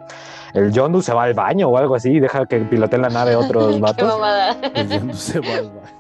[0.53, 3.75] el Yondu se va al baño o algo así, deja que piloteen la nave otros
[3.77, 4.07] Qué vatos.
[4.09, 4.57] mamada.
[4.87, 6.00] Ya no se va al baño.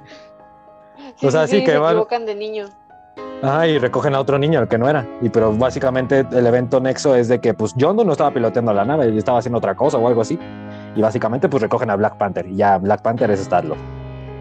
[1.23, 2.67] O sea, sí que se van- equivocan de niño.
[3.43, 5.07] Ajá, y recogen a otro niño, el que no era.
[5.23, 8.85] Y pero básicamente el evento nexo es de que pues Yondu no estaba piloteando la
[8.85, 10.39] nave, estaba haciendo otra cosa o algo así.
[10.95, 13.77] Y básicamente pues recogen a Black Panther y ya Black Panther es Starlo.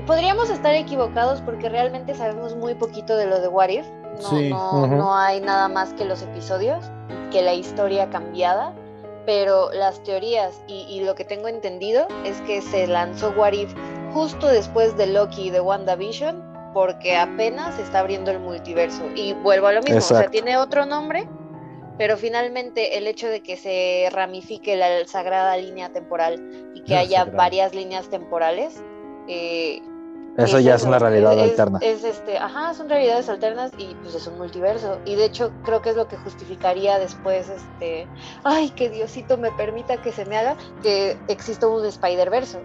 [0.05, 3.85] Podríamos estar equivocados porque realmente sabemos muy poquito de lo de What If.
[4.21, 4.49] No, Sí.
[4.49, 4.95] no, Ujú.
[4.95, 6.91] no hay nada más que los episodios,
[7.31, 8.73] que la historia cambiada,
[9.25, 13.73] pero las teorías y, y lo que tengo entendido es que se lanzó What If
[14.13, 19.03] justo después de Loki y de WandaVision porque apenas se está abriendo el multiverso.
[19.15, 21.27] Y vuelvo a lo mismo, o sea, tiene otro nombre,
[21.97, 26.99] pero finalmente el hecho de que se ramifique la sagrada línea temporal y que La
[27.01, 27.37] haya sagrada.
[27.37, 28.81] varias líneas temporales,
[29.27, 29.81] eh,
[30.37, 31.79] Eso ya es una realidad es- alterna.
[31.81, 34.99] Es, este, ajá, son realidades alternas y pues es un multiverso.
[35.05, 38.07] Y de hecho creo que es lo que justificaría después, este,
[38.45, 42.59] ay, que Diosito me permita que se me haga que exista un Spider-Verse.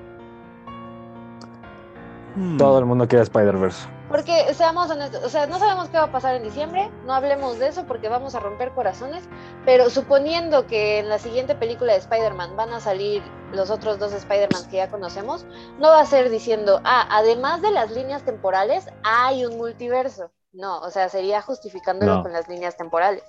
[2.36, 2.56] Hmm.
[2.58, 3.88] Todo el mundo quiere Spider-Verse.
[4.08, 7.58] Porque seamos honestos, o sea, no sabemos qué va a pasar en diciembre, no hablemos
[7.58, 9.24] de eso porque vamos a romper corazones,
[9.64, 14.12] pero suponiendo que en la siguiente película de Spider-Man van a salir los otros dos
[14.12, 15.46] Spider-Man que ya conocemos,
[15.78, 20.30] no va a ser diciendo, ah, además de las líneas temporales, hay un multiverso.
[20.52, 22.22] No, o sea, sería justificándolo No.
[22.22, 23.24] con las líneas temporales.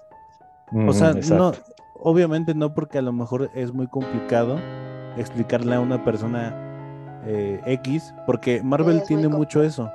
[0.88, 1.36] O sea, exacto.
[1.36, 1.54] no,
[2.00, 4.60] obviamente no, porque a lo mejor es muy complicado
[5.18, 6.54] explicarle a una persona
[7.26, 9.92] eh, X, porque Marvel tiene mucho eso.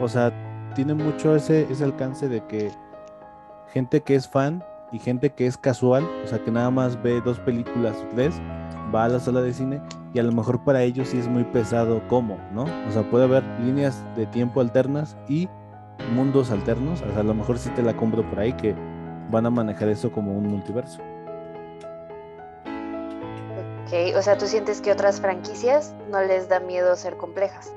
[0.00, 0.32] O sea,
[0.74, 2.70] tiene mucho ese, ese alcance de que
[3.72, 7.20] gente que es fan y gente que es casual, o sea, que nada más ve
[7.20, 8.40] dos películas o tres,
[8.94, 9.80] va a la sala de cine
[10.12, 12.64] y a lo mejor para ellos sí es muy pesado cómo, ¿no?
[12.88, 15.48] O sea, puede haber líneas de tiempo alternas y
[16.14, 18.74] mundos alternos, o sea, a lo mejor sí te la compro por ahí que
[19.30, 21.00] van a manejar eso como un multiverso.
[23.86, 27.72] Ok, o sea, tú sientes que otras franquicias no les da miedo ser complejas.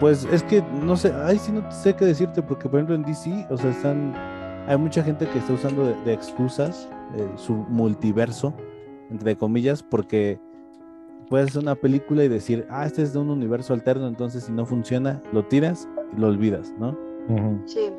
[0.00, 3.02] Pues es que no sé, ay sí no sé qué decirte, porque por ejemplo en
[3.02, 4.14] DC, o sea, están,
[4.66, 8.52] hay mucha gente que está usando de, de excusas eh, su multiverso,
[9.10, 10.38] entre comillas, porque
[11.30, 14.52] puedes hacer una película y decir, ah, este es de un universo alterno, entonces si
[14.52, 16.96] no funciona, lo tiras y lo olvidas, ¿no?
[17.64, 17.90] Sí.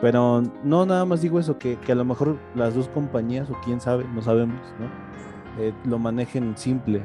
[0.00, 3.56] Pero no nada más digo eso, que, que a lo mejor las dos compañías, o
[3.64, 5.62] quién sabe, no sabemos, ¿no?
[5.62, 7.02] Eh, lo manejen simple.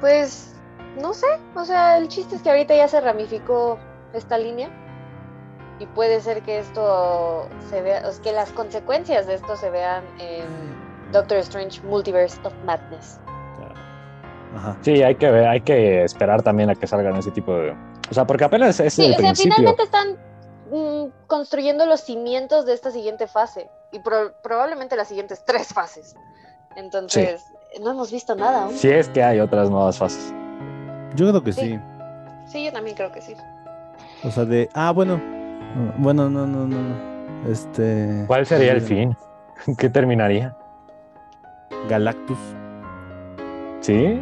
[0.00, 0.59] Pues
[0.98, 3.78] no sé, o sea, el chiste es que ahorita ya se ramificó
[4.12, 4.68] esta línea
[5.78, 9.70] y puede ser que esto se vea, o sea, que las consecuencias de esto se
[9.70, 10.44] vean en
[11.12, 13.18] Doctor Strange Multiverse of Madness.
[14.54, 14.76] Ajá.
[14.82, 17.70] Sí, hay que ver, hay que esperar también a que salgan ese tipo de.
[18.10, 19.54] O sea, porque apenas es Sí, el o sea, principio.
[19.54, 20.18] finalmente están
[20.72, 26.16] mm, construyendo los cimientos de esta siguiente fase y pro- probablemente las siguientes tres fases.
[26.74, 27.44] Entonces,
[27.80, 28.74] no hemos visto nada aún.
[28.76, 30.34] Si es que hay otras nuevas fases.
[31.16, 31.60] Yo creo que Sí.
[31.60, 31.78] sí.
[32.46, 33.34] Sí, yo también creo que sí.
[34.24, 35.20] O sea, de, ah, bueno,
[35.98, 37.50] bueno, no, no, no, no.
[37.50, 38.24] Este.
[38.26, 39.14] ¿Cuál sería el olvídalo.
[39.66, 39.76] fin?
[39.78, 40.56] ¿Qué terminaría?
[41.88, 42.38] Galactus.
[43.80, 44.20] ¿Sí?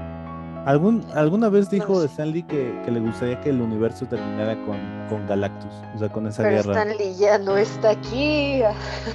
[0.66, 2.06] ¿Algún, ¿Alguna vez dijo No sé.
[2.06, 4.76] Stanley que, que le gustaría que el universo terminara con,
[5.08, 5.72] con Galactus?
[5.94, 6.72] O sea, con esa Pero guerra.
[6.82, 8.60] Stanley ya no está aquí.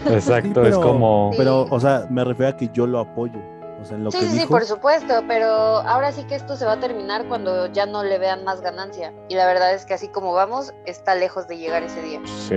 [0.09, 1.31] Exacto, Sí, es como.
[1.37, 1.69] Pero, Sí.
[1.71, 3.39] o sea, me refiero a que yo lo apoyo.
[3.83, 6.55] O sea, en lo Sí, que sí, sí, por supuesto, pero ahora sí que esto
[6.55, 9.13] se va a terminar cuando ya no le vean más ganancia.
[9.29, 12.21] Y la verdad es que así como vamos, está lejos de llegar ese día.
[12.47, 12.55] Sí.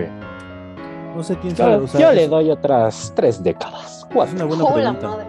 [1.17, 1.77] No sé quién sabe.
[1.77, 3.99] O sea, yo es, le doy otras tres décadas.
[3.99, 4.35] es Cuatro.
[4.37, 5.09] una buena ¡Oh, la pregunta.
[5.09, 5.27] madre!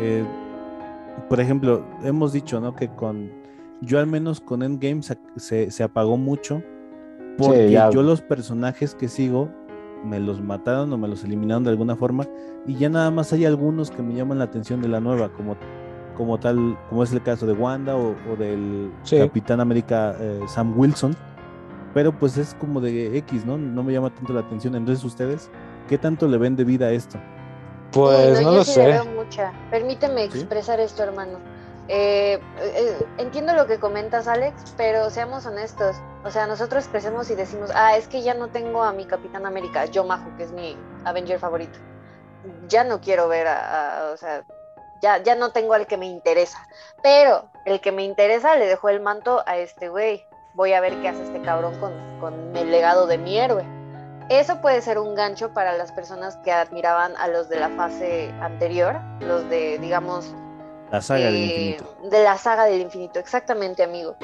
[0.00, 0.24] Eh,
[1.28, 2.74] por ejemplo, hemos dicho, ¿no?
[2.74, 3.32] Que con.
[3.80, 6.62] Yo al menos con Endgame se, se, se apagó mucho.
[7.38, 7.90] Porque ya.
[7.90, 9.48] yo los personajes que sigo
[10.04, 12.26] me los mataron o me los eliminaron de alguna forma.
[12.66, 15.56] Y ya nada más hay algunos que me llaman la atención de la nueva, como,
[16.16, 19.18] como tal, como es el caso de Wanda o, o del Sí.
[19.18, 21.16] Capitán América eh, Sam Wilson,
[21.94, 23.56] pero pues es como de X, ¿no?
[23.56, 24.74] No me llama tanto la atención.
[24.74, 25.50] Entonces, ustedes,
[25.88, 27.18] ¿qué tanto le ven de vida a esto?
[27.92, 28.92] Pues no yo lo sí le sé.
[28.92, 29.52] veo mucha.
[29.70, 30.38] Permíteme ¿Sí?
[30.38, 31.38] expresar esto, hermano.
[31.88, 35.96] Eh, eh, entiendo lo que comentas, Alex, pero seamos honestos.
[36.24, 39.46] O sea, nosotros crecemos y decimos, ah, es que ya no tengo a mi Capitán
[39.46, 41.78] América, yo Majo, que es mi Avenger favorito.
[42.68, 44.44] Ya no quiero ver a, o sea,
[45.00, 46.58] ya, ya no tengo al que me interesa.
[47.02, 50.24] Pero el que me interesa le dejó el manto a este güey.
[50.54, 53.64] Voy a ver qué hace este cabrón con, con el legado de mi héroe.
[54.28, 58.30] Eso puede ser un gancho para las personas que admiraban a los de la fase
[58.42, 60.34] anterior, los de, digamos,
[60.90, 61.84] La saga del eh, infinito.
[62.10, 64.16] de la saga del infinito, exactamente, amigo.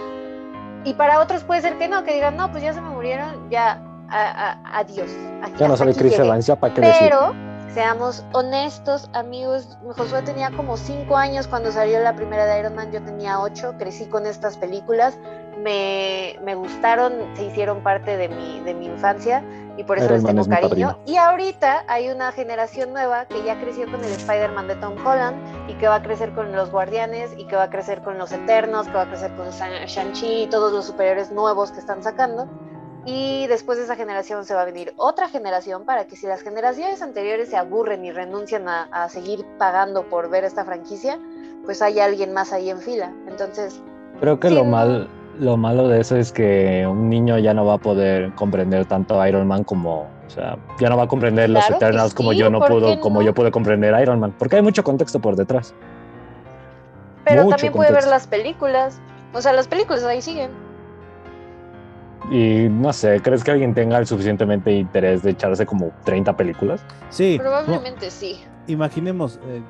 [0.85, 3.49] Y para otros puede ser que no, que digan, no, pues ya se me murieron,
[3.51, 5.11] ya, a- a- adiós.
[5.43, 6.25] Aquí- Ya no sabe Chris llegué".
[6.27, 6.99] Evans, ya para qué decir.
[7.01, 7.35] Pero,
[7.73, 12.93] seamos honestos, amigos, Josué tenía como 5 años cuando salió la primera de Iron Man,
[12.93, 15.19] yo tenía 8, crecí con estas películas,
[15.59, 19.43] me, me gustaron, se hicieron parte de mi, de mi infancia
[19.77, 20.99] y por eso les tengo cariño.
[21.07, 25.37] Y ahorita hay una generación nueva que ya creció con el Spider-Man de Tom Holland
[25.71, 28.33] y que va a crecer con los Guardianes y que va a crecer con los
[28.33, 32.03] Eternos, que va a crecer con Shang- Shang-Chi y todos los superhéroes nuevos que están
[32.03, 32.49] sacando.
[33.07, 36.41] Y después de esa generación se va a venir otra generación para que si las
[36.41, 41.19] generaciones anteriores se aburren y renuncian a, a seguir pagando por ver esta franquicia,
[41.67, 43.13] pues hay alguien más ahí en fila.
[43.29, 43.79] Entonces,
[44.21, 45.09] Creo que Sí, lo mal,
[45.39, 49.21] lo malo de eso es que un niño ya no va a poder comprender tanto
[49.21, 52.33] a Iron Man como, o sea, ya no va a comprender los Claro Eternals como
[52.33, 55.37] yo no ¿por puedo, como yo pude comprender Iron Man, porque hay mucho contexto por
[55.37, 55.75] detrás.
[57.25, 59.03] pero Mucho también puede ver las películas.
[59.33, 60.51] O sea, las películas ahí siguen.
[62.31, 66.87] Y no sé, ¿crees que alguien tenga el suficientemente interés de echarse como 30 películas?
[67.11, 68.41] Sí, no, Probablemente sí.
[68.67, 69.63] imaginemos eh,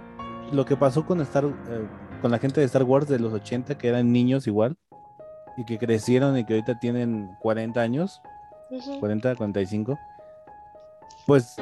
[0.53, 1.89] lo que pasó con Star, eh,
[2.21, 4.77] con la gente de Star Wars de los 80 que eran niños igual
[5.57, 8.21] y que crecieron y que ahorita tienen 40 años,
[8.71, 8.99] Ujú.
[9.01, 9.99] 40, 45.
[11.27, 11.57] Pues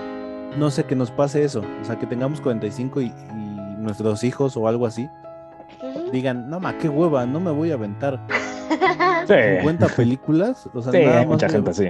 [0.59, 3.13] no sé que nos pase eso, o sea, que tengamos 45 y, y
[3.79, 5.09] nuestros hijos o algo así
[5.83, 6.11] Ujú.
[6.11, 8.21] digan, "No, ma, qué hueva, no me voy a aventar
[9.27, 11.89] Sí, 50 películas", o sea, sí nada hay más mucha gente así.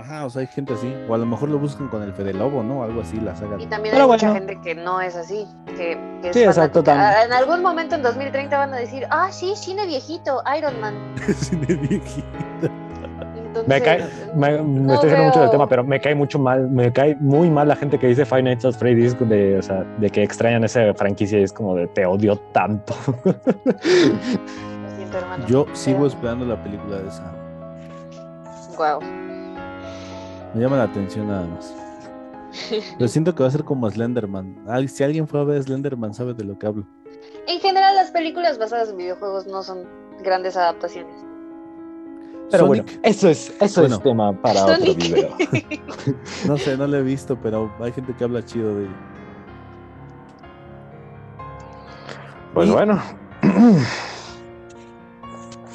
[0.00, 2.32] Ajá, o sea, hay gente así, o a lo mejor lo buscan con el Fede
[2.32, 2.82] Lobo, ¿no?
[2.82, 3.56] Algo así la saga.
[3.60, 4.46] Y también Pero hay mucha bueno.
[4.46, 7.12] gente que no es así, que, que es Sí, exacto, fanática.
[7.16, 10.80] tam- Ah, En algún momento en 2030 van a decir, ah, sí, cine viejito, Iron
[10.80, 10.94] Man.
[11.36, 12.26] Cine viejito.
[13.36, 14.04] Entonces, Me cae,
[14.36, 17.16] me, me no estoy saliendo mucho del tema, pero me cae mucho mal, me cae
[17.16, 20.22] muy mal la gente que dice Five Nights at Freddy's de, o sea, de que
[20.22, 22.94] extrañan esa franquicia y es como de te odio tanto.
[23.24, 23.32] Lo
[24.96, 25.46] siento, hermano.
[25.48, 27.32] Yo sigo esperando la película de esa.
[28.76, 29.00] Guau.
[30.54, 31.74] Me llama la atención nada más.
[32.98, 34.64] Pero siento que va a ser como Slenderman.
[34.68, 36.84] Ay, si alguien fue a ver Slenderman, sabe de lo que hablo.
[37.46, 39.84] En general, las películas basadas en videojuegos no son
[40.22, 41.14] grandes adaptaciones.
[42.50, 43.96] Pero Sonic, bueno, eso es, eso Bueno.
[43.96, 45.28] es tema para otro video.
[46.48, 48.88] no sé, no lo he visto, pero hay gente que habla chido de
[52.54, 53.00] Pues Y- bueno.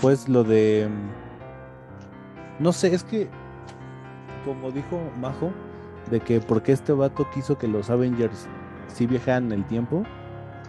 [0.01, 0.89] Pues lo de.
[2.59, 3.29] No sé, es que.
[4.45, 5.51] Como dijo Majo,
[6.09, 8.47] de que porque este vato quiso que los Avengers
[8.87, 10.03] sí viajaran el tiempo,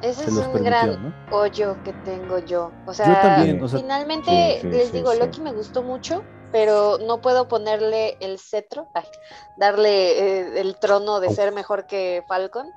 [0.02, 1.14] Ese se es un permitió, gran ¿no?
[1.36, 2.72] hoyo que tengo yo.
[2.86, 5.12] O sea, Yo también, o sea, finalmente Sí, sí, les digo.
[5.14, 9.04] Loki me gustó mucho, pero no puedo ponerle el cetro, ay,
[9.56, 12.68] darle eh, el trono de ser mejor que Falcon,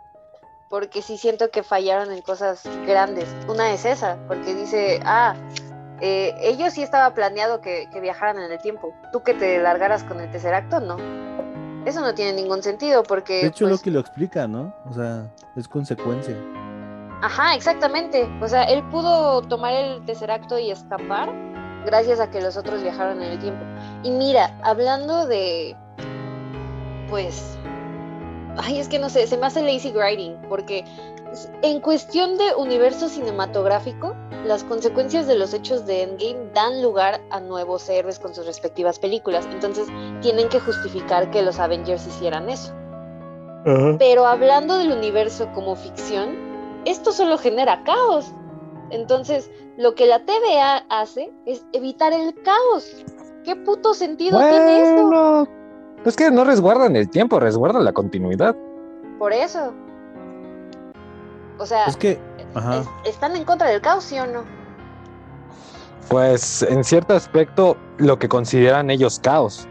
[0.69, 3.27] porque sí siento que fallaron en cosas grandes.
[3.47, 5.33] Una es esa, porque dice, ah,
[6.01, 8.93] eh, ellos sí estaba planeado que, que viajaran en el tiempo.
[9.11, 10.97] Tú que te largaras con el Tesseracto, no.
[11.85, 13.41] Eso no tiene ningún sentido, porque...
[13.41, 14.73] De hecho, pues, Loki lo explica, ¿no?
[14.89, 16.35] O sea, es consecuencia.
[17.21, 18.29] Ajá, exactamente.
[18.41, 21.33] O sea, él pudo tomar el tercer acto y escapar
[21.85, 23.63] gracias a que los otros viajaron en el tiempo.
[24.03, 25.75] Y mira, hablando de,
[27.09, 27.57] pues,
[28.57, 30.85] ay, es que no sé, se me hace lazy writing, porque
[31.61, 34.15] en cuestión de universo cinematográfico,
[34.45, 38.99] las consecuencias de los hechos de Endgame dan lugar a nuevos héroes con sus respectivas
[38.99, 39.47] películas.
[39.51, 39.87] Entonces,
[40.21, 42.73] tienen que justificar que los Avengers hicieran eso.
[43.99, 46.29] Pero hablando del universo como ficción,
[46.85, 48.33] esto solo genera caos.
[48.89, 53.05] Entonces, lo que la TVA hace es evitar el caos.
[53.43, 55.03] ¿Qué puto sentido tiene?
[55.03, 55.47] Bueno,
[56.05, 58.55] es que no resguardan el tiempo, resguardan la continuidad.
[59.19, 59.73] Por eso.
[61.59, 62.19] O sea, Es que,
[62.55, 64.43] ajá, es- ¿están en contra del caos, sí o no?
[66.09, 69.67] Pues en cierto aspecto, lo que consideran ellos caos.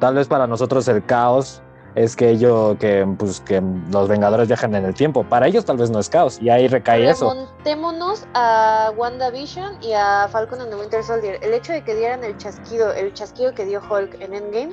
[0.00, 1.62] Tal vez para nosotros el caos
[1.94, 5.24] es que ellos, que, pues, que los Vengadores viajan en el tiempo.
[5.24, 7.30] Para ellos tal vez no es caos, y ahí recae eso.
[7.30, 11.38] Remontémonos a WandaVision y a Falcon and the Winter Soldier.
[11.42, 14.72] El hecho de que dieran el chasquido, el chasquido que dio Hulk en Endgame,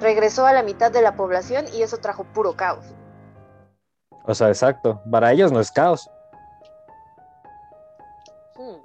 [0.00, 2.84] regresó a la mitad de la población y eso trajo puro caos.
[4.24, 5.00] O sea, exacto.
[5.10, 6.10] Para ellos no es caos.
[8.56, 8.76] Hmm.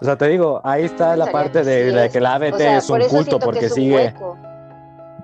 [0.00, 2.12] O sea, te digo, ahí está la parte de, sí de es.
[2.12, 3.94] que la ABT O sea, es un por culto porque es un sigue.
[3.96, 4.38] hueco.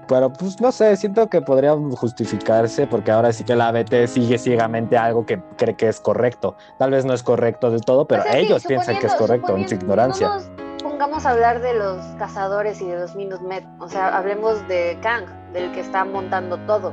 [0.09, 4.39] Pero pues no sé, siento que podría justificarse porque ahora sí que la ABT sigue
[4.39, 6.57] ciegamente algo que cree que es correcto.
[6.79, 9.15] Tal vez no es correcto del todo, pero O sea, sí, ellos piensan que es
[9.15, 10.27] correcto en su ignorancia.
[10.29, 10.51] No nos
[10.83, 13.65] pongamos a hablar de los cazadores y de los Minutemen.
[13.79, 16.93] O sea, hablemos de Kang, del que está montando todo.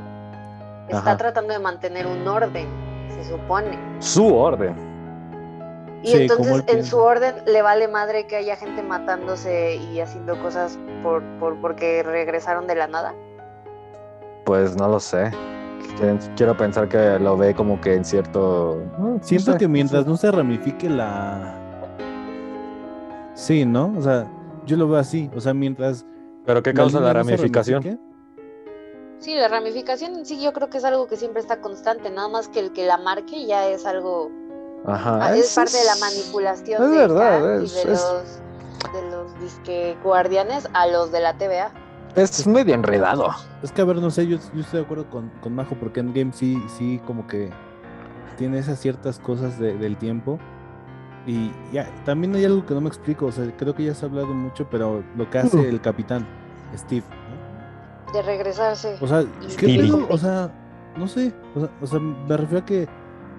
[0.88, 1.16] Está Ajá.
[1.16, 2.66] tratando de mantener un orden,
[3.10, 3.78] se supone.
[3.98, 4.74] Su orden.
[6.02, 10.40] Y Sí, entonces en su orden le vale madre que haya gente matándose y haciendo
[10.40, 13.14] cosas por, por porque regresaron de la nada.
[14.44, 15.30] Pues no lo sé.
[16.36, 18.80] Quiero- pensar que lo ve como que en cierto.
[18.98, 21.54] no Siento sé, que no mientras no se ramifique la.
[23.34, 23.92] Sí, ¿no?
[23.96, 24.26] O sea,
[24.66, 25.30] yo lo veo así.
[25.34, 26.06] O sea, mientras.
[26.46, 27.82] ¿Pero qué causa la no ramificación?
[27.82, 28.07] ramifique,
[29.20, 32.28] Sí, la ramificación en sí yo creo que es algo que siempre está constante, nada
[32.28, 34.30] más que el que la marque ya es algo,
[34.86, 35.18] Ajá.
[35.20, 39.10] ah, es parte de la manipulación es de verdad, es- y de es- los de
[39.10, 41.72] los disque guardianes a los de la TVA.
[42.14, 43.28] Es medio enredado.
[43.62, 46.00] Es que, a ver, no sé, yo, yo estoy de acuerdo con, con Majo, porque
[46.00, 47.50] en Game sí, sí, como que
[48.36, 50.38] tiene esas ciertas cosas de- del tiempo.
[51.26, 54.06] Y ya, también hay algo que no me explico, o sea, creo que ya se
[54.06, 55.64] ha hablado mucho, pero lo que hace Uh.
[55.64, 56.26] el capitán,
[56.76, 57.04] Steve.
[58.12, 58.96] De regresarse.
[59.00, 59.24] O sea,
[59.58, 60.06] ¿qué pedo?
[60.10, 60.50] O sea,
[60.96, 62.88] no sé, o sea, o sea, me refiero a que,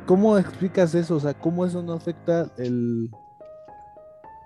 [0.06, 1.16] ¿cómo explicas eso?
[1.16, 3.10] O sea, ¿cómo eso no afecta el,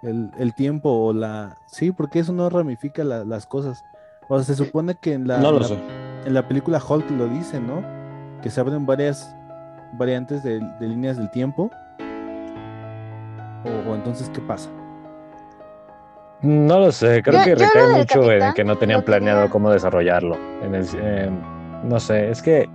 [0.04, 1.58] el, el tiempo o la...
[1.68, 3.84] Sí, porque eso no ramifica la- las cosas.
[4.30, 5.78] O sea, se supone que en la, No lo la- sé.
[6.26, 7.84] en la película Hulk lo dice, ¿no?
[8.42, 9.36] Que se abren varias
[9.98, 11.70] variantes de, de líneas del tiempo.
[13.66, 14.70] O, o entonces, ¿qué pasa?
[16.44, 19.52] No lo sé, creo Yo- que recae mucho en capitán que no tenían planeado tenía-
[19.52, 20.38] cómo desarrollarlo.
[20.62, 21.30] En el, eh,
[21.84, 22.70] no sé, es que.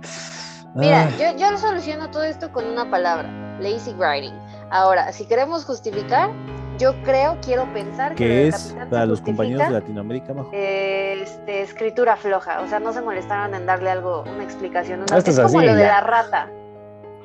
[0.75, 4.33] Mira, ah, yo, yo lo soluciono todo esto con una palabra, lazy writing.
[4.71, 6.29] Ahora, si queremos justificar,
[6.77, 10.49] yo creo, quiero pensar que, Que es para los compañeros de Latinoamérica, Majo.
[10.53, 14.99] este, escritura floja, o sea, no se molestaron en darle algo, una explicación.
[15.01, 16.49] una- Esto es es como así, lo de la rata,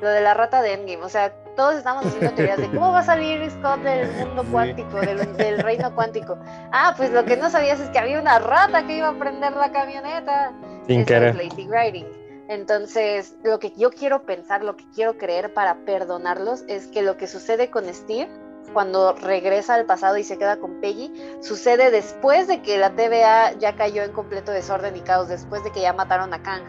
[0.01, 2.99] lo de la rata de Endgame, o sea, todos estamos haciendo teorías de cómo va
[2.99, 6.37] a salir Scott del mundo cuántico, del, del reino cuántico.
[6.71, 9.53] Ah, pues lo que no sabías es que había una rata que iba a prender
[9.53, 10.53] la camioneta.
[10.87, 11.35] sin Eso querer.
[11.35, 12.05] es lazy writing.
[12.47, 17.17] Entonces, lo que yo quiero pensar, lo que quiero creer para perdonarlos es que lo
[17.17, 18.29] que sucede con Steve
[18.73, 23.53] cuando regresa al pasado y se queda con Peggy, sucede después de que la TVA
[23.53, 26.63] ya cayó en completo desorden y caos, después de que ya mataron a Kang.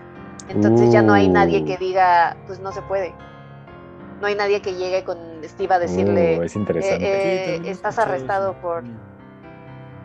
[0.49, 1.79] Entonces ya no hay nadie que Uh.
[1.79, 3.15] diga, pues no se puede.
[4.21, 7.05] No hay nadie que llegue con Steve a decirle, Uh, es interesante.
[7.05, 8.97] eh, también he estás arrestado por, Mm.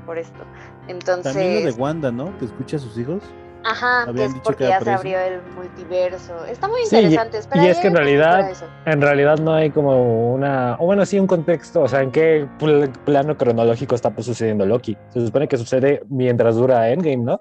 [0.05, 0.39] por esto.
[0.39, 2.37] También lo Entonces, de Wanda, ¿no?
[2.37, 3.23] Que escucha a sus hijos.
[3.63, 6.45] Ajá, que Habían es dicho porque que ya se abrió el multiverso.
[6.45, 7.59] Está muy Sí, y- interesante.
[7.59, 8.51] y es que en realidad-.
[8.85, 12.47] En realidad no hay como una, o bueno, sí un contexto, o sea, en qué
[12.57, 14.97] pl- plano cronológico está pues, sucediendo Loki.
[15.09, 17.39] Se supone que sucede mientras dura Endgame, ¿no?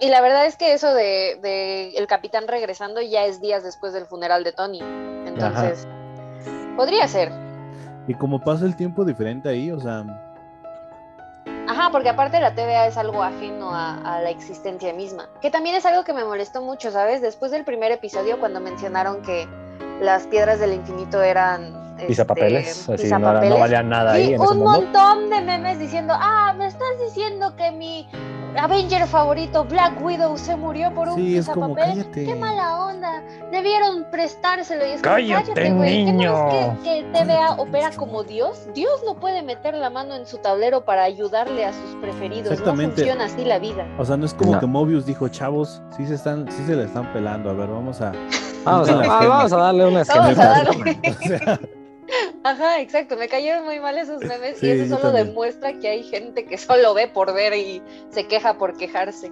[0.00, 3.92] Y la verdad es que eso de, de el capitán regresando ya es días después
[3.92, 4.80] del funeral de Tony.
[5.26, 5.86] Entonces,
[6.76, 7.30] podría ser.
[8.06, 10.04] Y como pasa el tiempo diferente ahí, o sea,
[11.68, 15.28] Ajá, porque aparte la TVA es algo ajeno a, a la existencia misma.
[15.42, 17.20] Que también es algo que me molestó mucho, ¿sabes?
[17.20, 19.46] Después del primer episodio, cuando mencionaron que
[20.00, 21.87] las piedras del infinito eran.
[21.98, 24.70] Este, Pisapapeles, así no, no valían nada Vi ahí en ese un mundo.
[24.80, 28.08] montón de memes diciendo, ah, me estás diciendo que mi
[28.56, 32.10] Avenger favorito, Black Widow, se murió por un sí, pisapapel.
[32.12, 33.22] Qué mala onda.
[33.52, 34.84] Debieron prestárselo.
[34.86, 36.48] Y es como, Cállate, güey, ¿qué no
[36.82, 38.66] que, que TVA opera como Dios?
[38.74, 42.50] Dios no puede meter la mano en su tablero para ayudarle a sus preferidos.
[42.50, 43.02] Exactamente.
[43.02, 43.86] No funciona así la vida.
[43.98, 44.60] O sea, no es como No.
[44.60, 47.50] que Mobius dijo, chavos, sí se están, sí se la están pelando.
[47.50, 48.12] A ver, vamos a.
[48.64, 50.62] Vamos a, vamos darle una Vamos a esquemita.
[50.64, 50.98] darle.
[51.24, 51.60] O sea,
[52.44, 53.16] Ajá, exacto.
[53.16, 56.56] Me cayeron muy mal esos memes Sí, y eso solo demuestra que hay gente que
[56.58, 59.30] solo ve por ver y se queja por quejarse.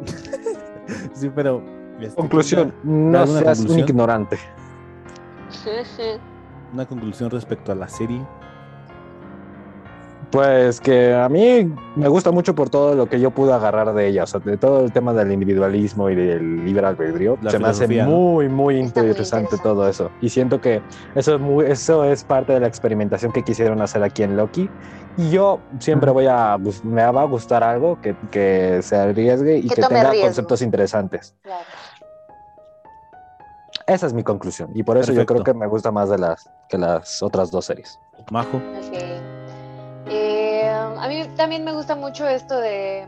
[1.14, 1.62] sí, pero.
[2.00, 3.88] este, Conclusión, no ¿alguna seas un conclusión?
[3.88, 4.38] ignorante.
[6.72, 8.20] Una conclusión respecto a la serie.
[10.30, 14.08] Pues que a mí me gusta mucho por todo lo que yo pude agarrar de
[14.08, 17.38] ella, o sea, de todo el tema del individualismo y del libre albedrío.
[17.42, 20.10] La se me hace muy, muy interesante todo eso.
[20.20, 20.82] Y siento que
[21.14, 24.68] eso es, muy, eso es parte de la experimentación que quisieron hacer aquí en Loki.
[25.16, 29.58] Y yo siempre voy a, pues, me va a gustar algo que, que se arriesgue
[29.58, 30.26] y Que tenga riesgo.
[30.26, 31.34] conceptos interesantes.
[31.42, 31.64] Claro.
[33.86, 34.70] Esa es mi conclusión.
[34.74, 37.66] Y por eso yo creo que me gusta más de las, que las otras dos
[37.66, 37.98] series.
[38.32, 38.60] Majo.
[41.06, 43.06] A mí también me gusta mucho esto de,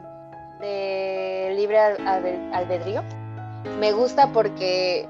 [0.60, 3.02] de libre al- albe- albedrío.
[3.80, 5.08] Me gusta porque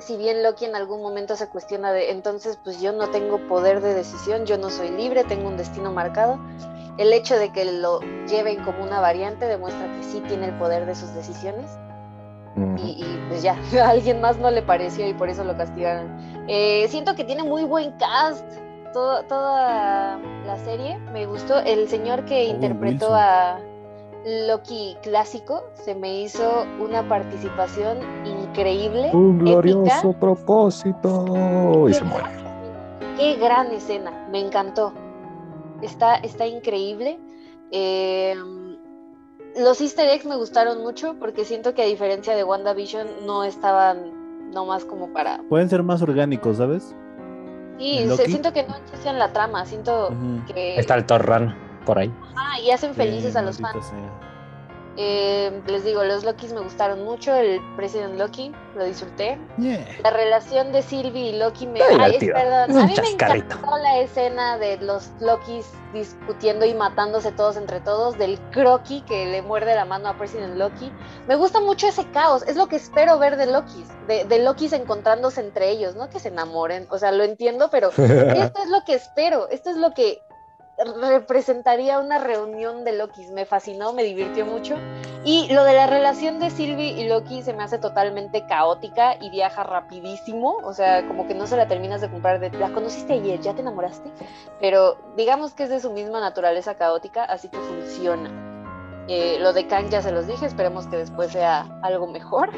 [0.00, 3.80] si bien Loki en algún momento se cuestiona de entonces pues yo no tengo poder
[3.80, 6.40] de decisión, yo no soy libre, tengo un destino marcado,
[6.98, 10.86] el hecho de que lo lleven como una variante demuestra que sí tiene el poder
[10.86, 11.70] de sus decisiones
[12.78, 16.08] y, pues ya, a alguien más no le pareció y por eso lo castigaron.
[16.48, 18.44] Eh, siento que tiene muy buen cast
[18.94, 20.98] todo- toda la serie.
[21.12, 23.18] Me gustó el señor que Owen interpretó Wilson.
[23.20, 23.58] a
[24.46, 25.64] Loki clásico.
[25.74, 29.10] Se me hizo una participación increíble.
[29.12, 29.50] Un épica.
[29.50, 31.86] glorioso propósito.
[31.88, 32.28] Y se muere.
[33.18, 34.92] Qué gran escena, me encantó.
[35.82, 37.18] Está, está increíble.
[37.70, 38.34] Eh,
[39.56, 44.50] los easter eggs me gustaron mucho porque siento que a diferencia de WandaVision no estaban
[44.52, 45.42] nomás como para...
[45.48, 46.94] Pueden ser más orgánicos, ¿sabes?
[47.78, 50.12] Sí, ¿En se- siento que no ensucian la trama, siento
[50.52, 50.76] que...
[50.78, 52.12] Está el Torran por ahí.
[52.36, 53.86] Ah, y hacen felices Sí, a los fans.
[53.86, 54.33] sea.
[54.96, 59.38] Eh, les digo, los Lokis me gustaron mucho, el President Loki lo disfruté.
[59.58, 59.84] Yeah.
[60.02, 61.80] La relación de Sylvie y Loki me...
[61.80, 62.34] Está Ay, es divertido.
[62.34, 67.32] perdón, Es un a mí me encantó la escena de los Lokis discutiendo y matándose
[67.32, 70.92] todos entre todos, del Croqui que le muerde la mano a President Loki.
[71.26, 74.72] Me gusta mucho ese caos, es lo que espero ver de Lokis, de, de Lokis
[74.72, 78.84] encontrándose entre ellos, no que se enamoren, o sea, lo entiendo, pero esto es lo
[78.84, 80.20] que espero, esto es lo que
[80.78, 83.30] representaría una reunión de Lokis.
[83.30, 84.76] Me fascinó, me divirtió mucho.
[85.24, 89.30] Y lo de la relación de Sylvie y Loki se me hace totalmente caótica y
[89.30, 90.58] viaja rapidísimo.
[90.64, 92.40] O sea, como que no se la terminas de comprar.
[92.40, 94.10] De, la conociste ayer, ya te enamoraste.
[94.60, 98.30] Pero digamos que es de su misma naturaleza caótica, así que funciona.
[99.08, 102.50] Eh, lo de Kang ya se los dije, esperemos que después sea algo mejor.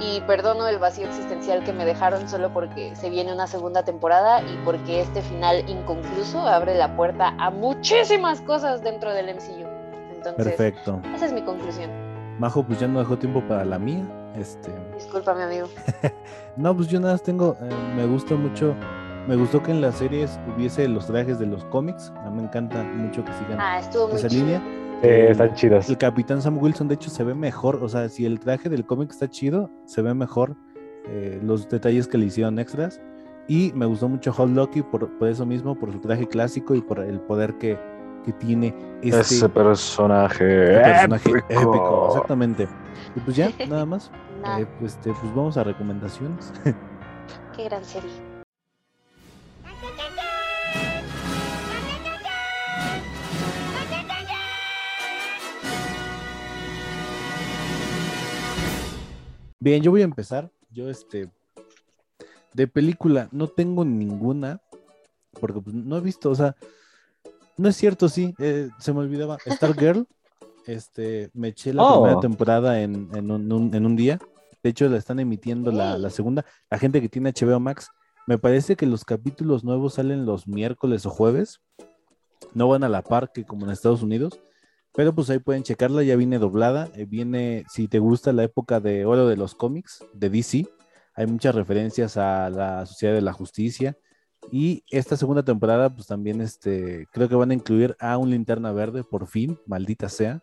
[0.00, 4.42] Y perdono el vacío existencial que me dejaron solo porque se viene una segunda temporada
[4.42, 9.66] y porque este final inconcluso abre la puerta a muchísimas cosas dentro del MCU.
[10.14, 11.00] Entonces, Perfecto.
[11.14, 11.90] esa es mi conclusión.
[12.38, 14.04] Majo, pues ya no dejó tiempo para la mía.
[14.36, 14.70] Este.
[14.94, 15.66] Discúlpame, amigo.
[16.56, 17.56] No, pues yo nada más tengo.
[17.60, 18.74] eh, me gusta mucho.
[19.28, 22.12] Me gustó que en las series hubiese los trajes de los cómics.
[22.24, 24.28] A mí me encanta mucho que sigan Ah, esa chido.
[24.28, 24.62] línea.
[25.02, 25.88] Sí, están chidos.
[25.88, 27.82] El Capitán Sam Wilson, de hecho, se ve mejor.
[27.82, 30.56] O sea, si el traje del cómic está chido, se ve mejor
[31.06, 33.00] eh, los detalles que le hicieron extras.
[33.46, 36.82] Y me gustó mucho Hot Loki por, por eso mismo, por su traje clásico y
[36.82, 37.78] por el poder que,
[38.24, 41.48] que tiene este Ese personaje, personaje épico.
[41.48, 42.06] épico.
[42.08, 42.68] Exactamente.
[43.16, 44.10] Y pues ya, nada más.
[44.58, 46.52] Eh, pues, este, pues vamos a recomendaciones.
[47.56, 48.37] qué gran serie.
[59.68, 60.50] Bien, yo voy a empezar.
[60.70, 61.30] Yo, este,
[62.54, 64.62] de película, no tengo ninguna,
[65.40, 66.56] porque pues, no he visto, o sea,
[67.58, 69.36] no es cierto, sí, eh, se me olvidaba.
[69.46, 70.06] Star Girl,
[70.66, 72.02] este, me eché la Oh.
[72.02, 74.18] primera temporada en, en un, un- en un día.
[74.62, 76.46] De hecho, la están emitiendo la, la segunda.
[76.70, 77.90] La gente que tiene HBO Max,
[78.26, 81.60] me parece que los capítulos nuevos salen los miércoles o jueves.
[82.54, 84.40] No van a la par que como en Estados Unidos.
[84.98, 86.90] Pero pues ahí pueden checarla, ya viene doblada.
[86.96, 90.66] eh, viene, si te gusta la época de oro de los cómics, de DC,
[91.14, 93.96] hay muchas referencias a la Sociedad de la Justicia.
[94.50, 98.72] Y esta segunda temporada, pues también este, creo que van a incluir a un linterna
[98.72, 100.42] verde, por fin, maldita sea.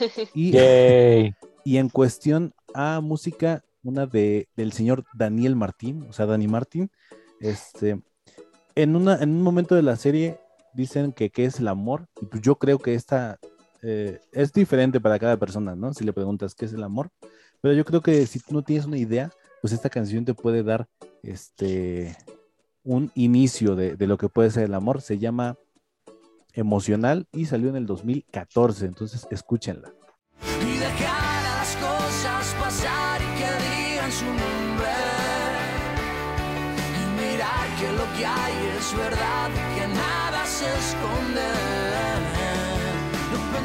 [0.34, 1.34] Y, Yay.
[1.62, 6.90] y en cuestión a música, una de, del señor Daniel Martín, o sea, Dani Martín,
[7.40, 8.00] este,
[8.74, 10.40] en, una, en un momento de la serie
[10.72, 13.38] dicen que qué es el amor, y pues yo creo que esta
[13.82, 15.92] eh, es diferente para cada persona, ¿no?
[15.94, 17.10] Si le preguntas qué es el amor,
[17.60, 20.62] pero yo creo que si tú no tienes una idea, pues esta canción te puede
[20.62, 20.86] dar
[21.22, 22.16] este
[22.84, 25.56] un inicio de, lo que puede ser el amor, se llama
[26.52, 29.92] Emocional y salió en el 2014, entonces escúchenla.
[30.62, 34.94] y dejar las cosas pasar y que digan su nombre
[36.94, 39.35] y mirar que lo que hay es verdad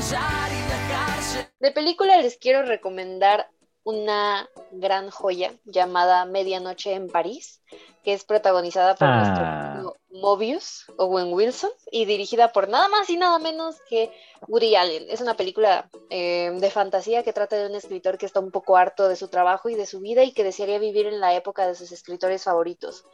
[0.02, 3.48] y dejarse De película les quiero recomendar
[3.84, 7.62] una gran joya llamada Medianoche en París,
[8.04, 9.76] que es protagonizada por Ah.
[9.76, 14.12] nuestro Mobius, Owen Wilson, y dirigida por nada más y nada menos que
[14.48, 15.06] Woody Allen.
[15.08, 18.78] Es una película eh, de fantasía que trata de un escritor que está un poco
[18.78, 21.68] harto de su trabajo y de su vida y que desearía vivir en la época
[21.68, 23.06] de sus escritores favoritos.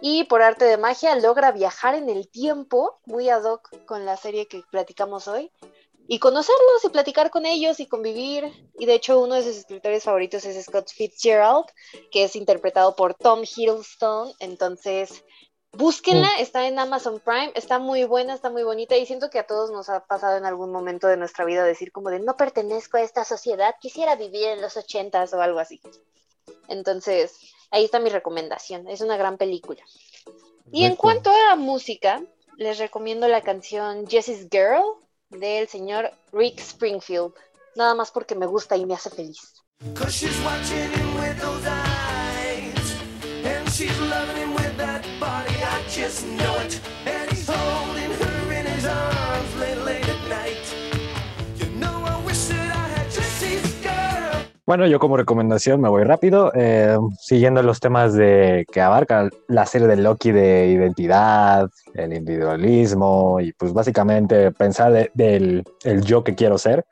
[0.00, 4.16] Y por arte de magia logra viajar en el tiempo, muy ad hoc con la
[4.16, 5.52] serie que platicamos hoy,
[6.08, 8.70] y conocerlos y platicar con ellos y convivir.
[8.78, 11.66] Y de hecho uno de sus escritores favoritos es Scott Fitzgerald,
[12.10, 14.32] que es interpretado por Tom Hiddleston.
[14.40, 15.24] Entonces,
[15.72, 19.46] búsquenla, está en Amazon Prime, está muy buena, está muy bonita y siento que a
[19.46, 22.98] todos nos ha pasado en algún momento de nuestra vida decir como de no pertenezco
[22.98, 25.80] a esta sociedad, quisiera vivir en los ochentas o algo así.
[26.68, 27.38] Entonces,
[27.70, 29.82] ahí está mi recomendación, es una gran película.
[30.70, 32.22] Y en cuanto a música,
[32.56, 35.02] les recomiendo la canción Jessie's Girl
[35.38, 37.32] del señor Rick Springfield.
[37.74, 39.62] Nada más porque me gusta y me hace feliz.
[43.72, 46.78] She's loving him with that body, I just know it.
[47.06, 50.01] And he's holding her in his arms late,
[54.72, 59.66] Bueno, yo como recomendación me voy rápido, eh, siguiendo los temas de que abarca la
[59.66, 66.24] serie de Loki de identidad, el individualismo y pues básicamente pensar de- del el yo
[66.24, 66.86] que quiero ser.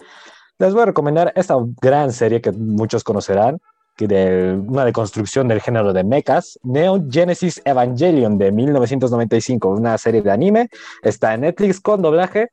[0.59, 3.61] Les voy a recomendar esta gran serie que muchos conocerán,
[3.97, 10.21] que de una deconstrucción del género de mechas, Neo Genesis Evangelion de 1995, una serie
[10.21, 10.69] de anime,
[11.03, 12.51] está en Netflix con doblaje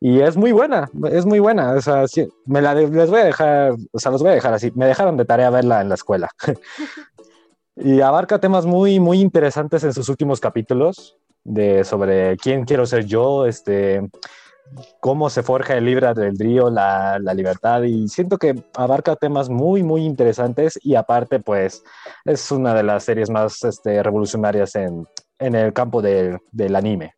[0.00, 1.72] y es muy buena, es muy buena.
[1.72, 4.34] O sea, sí, me la de- les voy a dejar, o sea, los voy a
[4.34, 4.70] dejar así.
[4.74, 6.28] Me dejaron de tarea verla en la escuela.
[7.76, 13.06] y abarca temas muy, muy interesantes en sus últimos capítulos de sobre quién quiero ser
[13.06, 14.02] yo, este,
[15.00, 17.82] cómo se forja el libre albedrío, la, la libertad.
[17.82, 21.82] Y siento que abarca temas muy, muy interesantes y aparte, pues,
[22.24, 25.06] es una de las series más este, revolucionarias en,
[25.38, 27.14] en el campo del- del anime.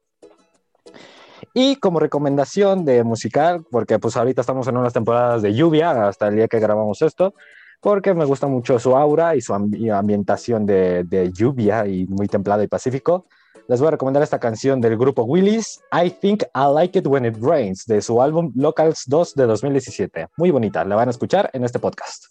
[1.53, 6.29] Y como recomendación de musical, porque pues ahorita estamos en unas temporadas de lluvia hasta
[6.29, 7.35] el día que grabamos esto,
[7.81, 12.63] porque me gusta mucho su aura y su ambientación de, de lluvia y muy templado
[12.63, 13.27] y pacífico.
[13.69, 17.25] Les voy a recomendar esta canción del grupo Willis, I Think I Like It When
[17.25, 20.29] It Rains, de su álbum Locals 2 de 2017.
[20.37, 22.30] Muy bonita, la van a escuchar en este podcast.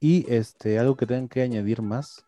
[0.00, 2.24] Y este, algo que tengan que añadir más.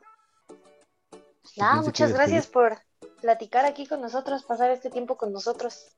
[1.56, 2.78] Nada, ¿Quién se muchas gracias por
[3.20, 5.96] platicar aquí con nosotros, pasar este tiempo con nosotros.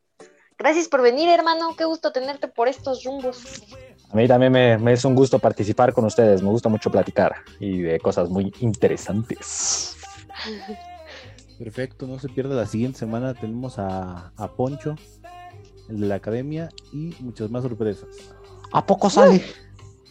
[0.59, 1.75] Gracias por venir, hermano.
[1.77, 3.63] Qué gusto tenerte por estos rumbos.
[4.11, 7.37] A mí también me, me es un gusto participar con ustedes, me gusta mucho platicar
[7.59, 9.97] y de cosas muy interesantes.
[11.59, 13.35] Perfecto, no se pierda la siguiente semana.
[13.35, 14.97] Tenemos a, a Poncho,
[15.89, 18.09] el de la academia, y muchas más sorpresas.
[18.73, 19.43] ¿A poco sale?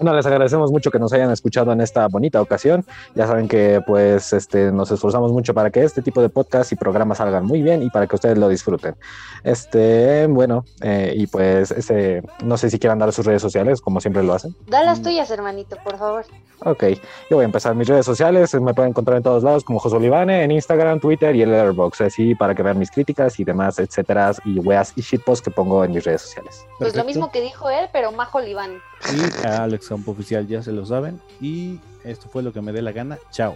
[0.01, 2.83] Bueno, les agradecemos mucho que nos hayan escuchado en esta bonita ocasión.
[3.13, 6.75] Ya saben que pues este, nos esforzamos mucho para que este tipo de podcast y
[6.75, 8.95] programas salgan muy bien y para que ustedes lo disfruten.
[9.43, 14.01] Este, bueno, eh, y pues ese, no sé si quieran dar sus redes sociales, como
[14.01, 14.55] siempre lo hacen.
[14.67, 15.03] Da las Mm.
[15.03, 16.25] tuyas, hermanito, por favor.
[16.63, 16.83] Ok,
[17.29, 18.53] yo voy a empezar mis redes sociales.
[18.53, 22.03] Me pueden encontrar en todos lados como José Olivane, en Instagram, Twitter y el Letterboxd,
[22.03, 25.83] así para que vean mis críticas y demás, etcétera, y weas y shitposts que pongo
[25.83, 26.63] en mis redes sociales.
[26.77, 28.77] Pues lo mismo que dijo él, pero Majo Oliván.
[29.11, 31.19] Y a Alex Campo Oficial, ya se lo saben.
[31.39, 33.17] Y esto fue lo que me dé la gana.
[33.31, 33.55] Chao.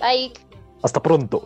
[0.00, 0.32] Bye.
[0.82, 1.44] Hasta pronto.